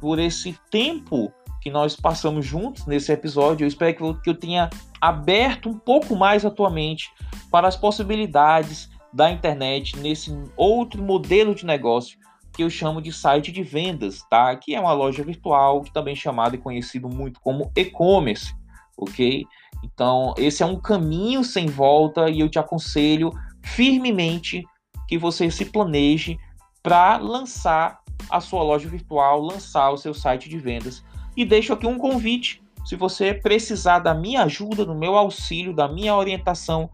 por 0.00 0.18
esse 0.18 0.58
tempo 0.70 1.32
que 1.60 1.70
nós 1.70 1.94
passamos 1.94 2.44
juntos 2.44 2.86
nesse 2.86 3.12
episódio. 3.12 3.64
Eu 3.64 3.68
espero 3.68 3.96
que 3.96 4.02
eu, 4.02 4.20
que 4.20 4.30
eu 4.30 4.34
tenha 4.34 4.70
aberto 5.00 5.68
um 5.68 5.78
pouco 5.78 6.16
mais 6.16 6.44
a 6.44 6.50
tua 6.50 6.70
mente 6.70 7.10
para 7.50 7.68
as 7.68 7.76
possibilidades 7.76 8.90
da 9.12 9.30
internet 9.30 9.98
nesse 9.98 10.32
outro 10.56 11.02
modelo 11.02 11.54
de 11.54 11.66
negócio 11.66 12.18
que 12.52 12.62
eu 12.62 12.70
chamo 12.70 13.00
de 13.00 13.12
site 13.12 13.52
de 13.52 13.62
vendas, 13.62 14.22
tá? 14.28 14.54
Que 14.56 14.74
é 14.74 14.80
uma 14.80 14.92
loja 14.92 15.22
virtual, 15.22 15.84
também 15.92 16.12
é 16.12 16.16
chamado 16.16 16.54
e 16.54 16.58
conhecido 16.58 17.08
muito 17.08 17.40
como 17.40 17.70
e-commerce, 17.76 18.54
ok? 18.96 19.44
Então, 19.82 20.34
esse 20.36 20.62
é 20.62 20.66
um 20.66 20.76
caminho 20.76 21.42
sem 21.42 21.66
volta 21.66 22.28
e 22.28 22.40
eu 22.40 22.48
te 22.48 22.58
aconselho 22.58 23.32
firmemente 23.74 24.64
que 25.08 25.18
você 25.18 25.50
se 25.50 25.64
planeje 25.64 26.38
para 26.82 27.16
lançar 27.16 28.00
a 28.28 28.40
sua 28.40 28.62
loja 28.62 28.88
virtual, 28.88 29.40
lançar 29.40 29.90
o 29.90 29.96
seu 29.96 30.14
site 30.14 30.48
de 30.48 30.58
vendas. 30.58 31.04
E 31.36 31.44
deixo 31.44 31.72
aqui 31.72 31.86
um 31.86 31.98
convite, 31.98 32.62
se 32.84 32.96
você 32.96 33.34
precisar 33.34 33.98
da 34.00 34.14
minha 34.14 34.42
ajuda, 34.42 34.84
do 34.84 34.94
meu 34.94 35.16
auxílio, 35.16 35.74
da 35.74 35.88
minha 35.88 36.14
orientação 36.14 36.90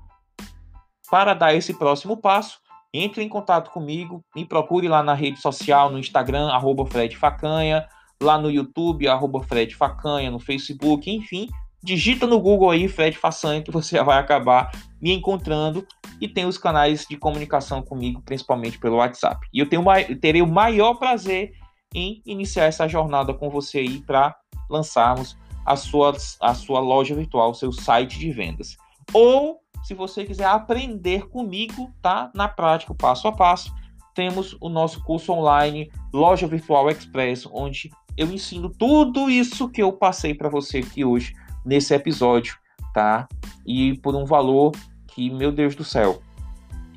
para 1.10 1.34
dar 1.34 1.54
esse 1.54 1.74
próximo 1.74 2.16
passo, 2.16 2.58
entre 2.92 3.22
em 3.22 3.28
contato 3.28 3.70
comigo, 3.70 4.24
me 4.34 4.44
procure 4.44 4.88
lá 4.88 5.02
na 5.02 5.14
rede 5.14 5.40
social, 5.40 5.90
no 5.90 5.98
Instagram, 5.98 6.48
arroba 6.48 6.86
Fred 6.86 7.16
Facanha, 7.16 7.86
lá 8.20 8.38
no 8.38 8.50
YouTube, 8.50 9.06
arroba 9.06 9.42
Fred 9.42 9.74
Facanha, 9.74 10.30
no 10.30 10.38
Facebook, 10.38 11.10
enfim, 11.10 11.48
digita 11.82 12.26
no 12.26 12.40
Google 12.40 12.70
aí 12.70 12.88
Fred 12.88 13.16
Façanha 13.16 13.62
que 13.62 13.70
você 13.70 14.02
vai 14.04 14.18
acabar 14.18 14.70
me 15.00 15.12
encontrando 15.12 15.86
e 16.20 16.26
tem 16.26 16.46
os 16.46 16.58
canais 16.58 17.06
de 17.08 17.16
comunicação 17.16 17.82
comigo, 17.82 18.22
principalmente 18.22 18.78
pelo 18.78 18.96
WhatsApp. 18.96 19.46
E 19.52 19.58
eu, 19.58 19.68
tenho, 19.68 19.84
eu 20.08 20.20
terei 20.20 20.42
o 20.42 20.46
maior 20.46 20.94
prazer 20.94 21.52
em 21.94 22.22
iniciar 22.26 22.64
essa 22.64 22.88
jornada 22.88 23.32
com 23.32 23.48
você 23.50 23.78
aí 23.78 24.00
para 24.00 24.34
lançarmos 24.68 25.36
a 25.64 25.76
sua, 25.76 26.16
a 26.40 26.54
sua 26.54 26.80
loja 26.80 27.14
virtual, 27.14 27.54
seu 27.54 27.72
site 27.72 28.18
de 28.18 28.30
vendas. 28.30 28.76
Ou 29.12 29.60
se 29.84 29.94
você 29.94 30.24
quiser 30.24 30.46
aprender 30.46 31.28
comigo, 31.28 31.92
tá? 32.02 32.30
Na 32.34 32.48
prática, 32.48 32.94
passo 32.94 33.28
a 33.28 33.32
passo, 33.32 33.72
temos 34.14 34.56
o 34.60 34.68
nosso 34.68 35.02
curso 35.04 35.32
online 35.32 35.90
Loja 36.12 36.46
Virtual 36.46 36.90
Express, 36.90 37.46
onde 37.52 37.90
eu 38.16 38.28
ensino 38.32 38.70
tudo 38.70 39.28
isso 39.28 39.68
que 39.68 39.82
eu 39.82 39.92
passei 39.92 40.34
para 40.34 40.48
você 40.48 40.78
aqui 40.78 41.04
hoje 41.04 41.34
nesse 41.66 41.92
episódio, 41.92 42.56
tá? 42.94 43.28
E 43.66 43.98
por 43.98 44.14
um 44.14 44.24
valor 44.24 44.72
que, 45.08 45.28
meu 45.28 45.50
Deus 45.50 45.74
do 45.74 45.84
céu, 45.84 46.22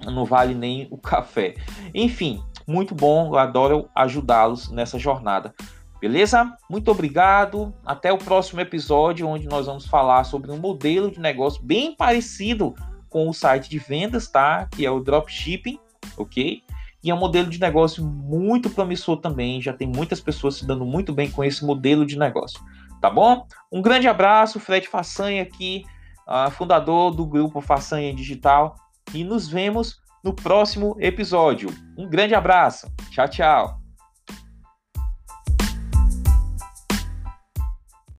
não 0.05 0.23
vale 0.23 0.53
nem 0.53 0.87
o 0.91 0.97
café. 0.97 1.55
Enfim, 1.93 2.41
muito 2.67 2.93
bom, 2.93 3.27
eu 3.27 3.37
adoro 3.37 3.89
ajudá-los 3.95 4.69
nessa 4.69 4.99
jornada. 4.99 5.53
Beleza? 5.99 6.55
Muito 6.69 6.89
obrigado. 6.89 7.73
Até 7.85 8.13
o 8.13 8.17
próximo 8.17 8.61
episódio, 8.61 9.27
onde 9.27 9.47
nós 9.47 9.65
vamos 9.65 9.85
falar 9.85 10.23
sobre 10.23 10.51
um 10.51 10.57
modelo 10.57 11.11
de 11.11 11.19
negócio 11.19 11.61
bem 11.61 11.93
parecido 11.93 12.73
com 13.09 13.27
o 13.27 13.33
site 13.33 13.69
de 13.69 13.79
vendas, 13.79 14.27
tá? 14.27 14.67
Que 14.71 14.85
é 14.85 14.91
o 14.91 15.01
dropshipping, 15.01 15.77
ok? 16.15 16.63
E 17.03 17.09
é 17.09 17.13
um 17.13 17.17
modelo 17.17 17.49
de 17.49 17.59
negócio 17.59 18.05
muito 18.05 18.69
promissor 18.69 19.17
também. 19.17 19.61
Já 19.61 19.73
tem 19.73 19.87
muitas 19.87 20.21
pessoas 20.21 20.55
se 20.55 20.65
dando 20.65 20.85
muito 20.85 21.11
bem 21.11 21.29
com 21.29 21.43
esse 21.43 21.65
modelo 21.65 22.05
de 22.05 22.17
negócio, 22.17 22.61
tá 23.01 23.09
bom? 23.09 23.45
Um 23.71 23.81
grande 23.81 24.07
abraço, 24.07 24.59
Fred 24.59 24.87
Façanha 24.87 25.43
aqui, 25.43 25.83
uh, 26.27 26.49
fundador 26.51 27.11
do 27.11 27.25
grupo 27.25 27.61
Façanha 27.61 28.13
Digital, 28.13 28.75
e 29.13 29.23
nos 29.23 29.47
vemos 29.47 30.01
no 30.23 30.33
próximo 30.33 30.95
episódio. 30.99 31.69
Um 31.97 32.07
grande 32.07 32.35
abraço. 32.35 32.87
Tchau, 33.11 33.27
tchau. 33.27 33.78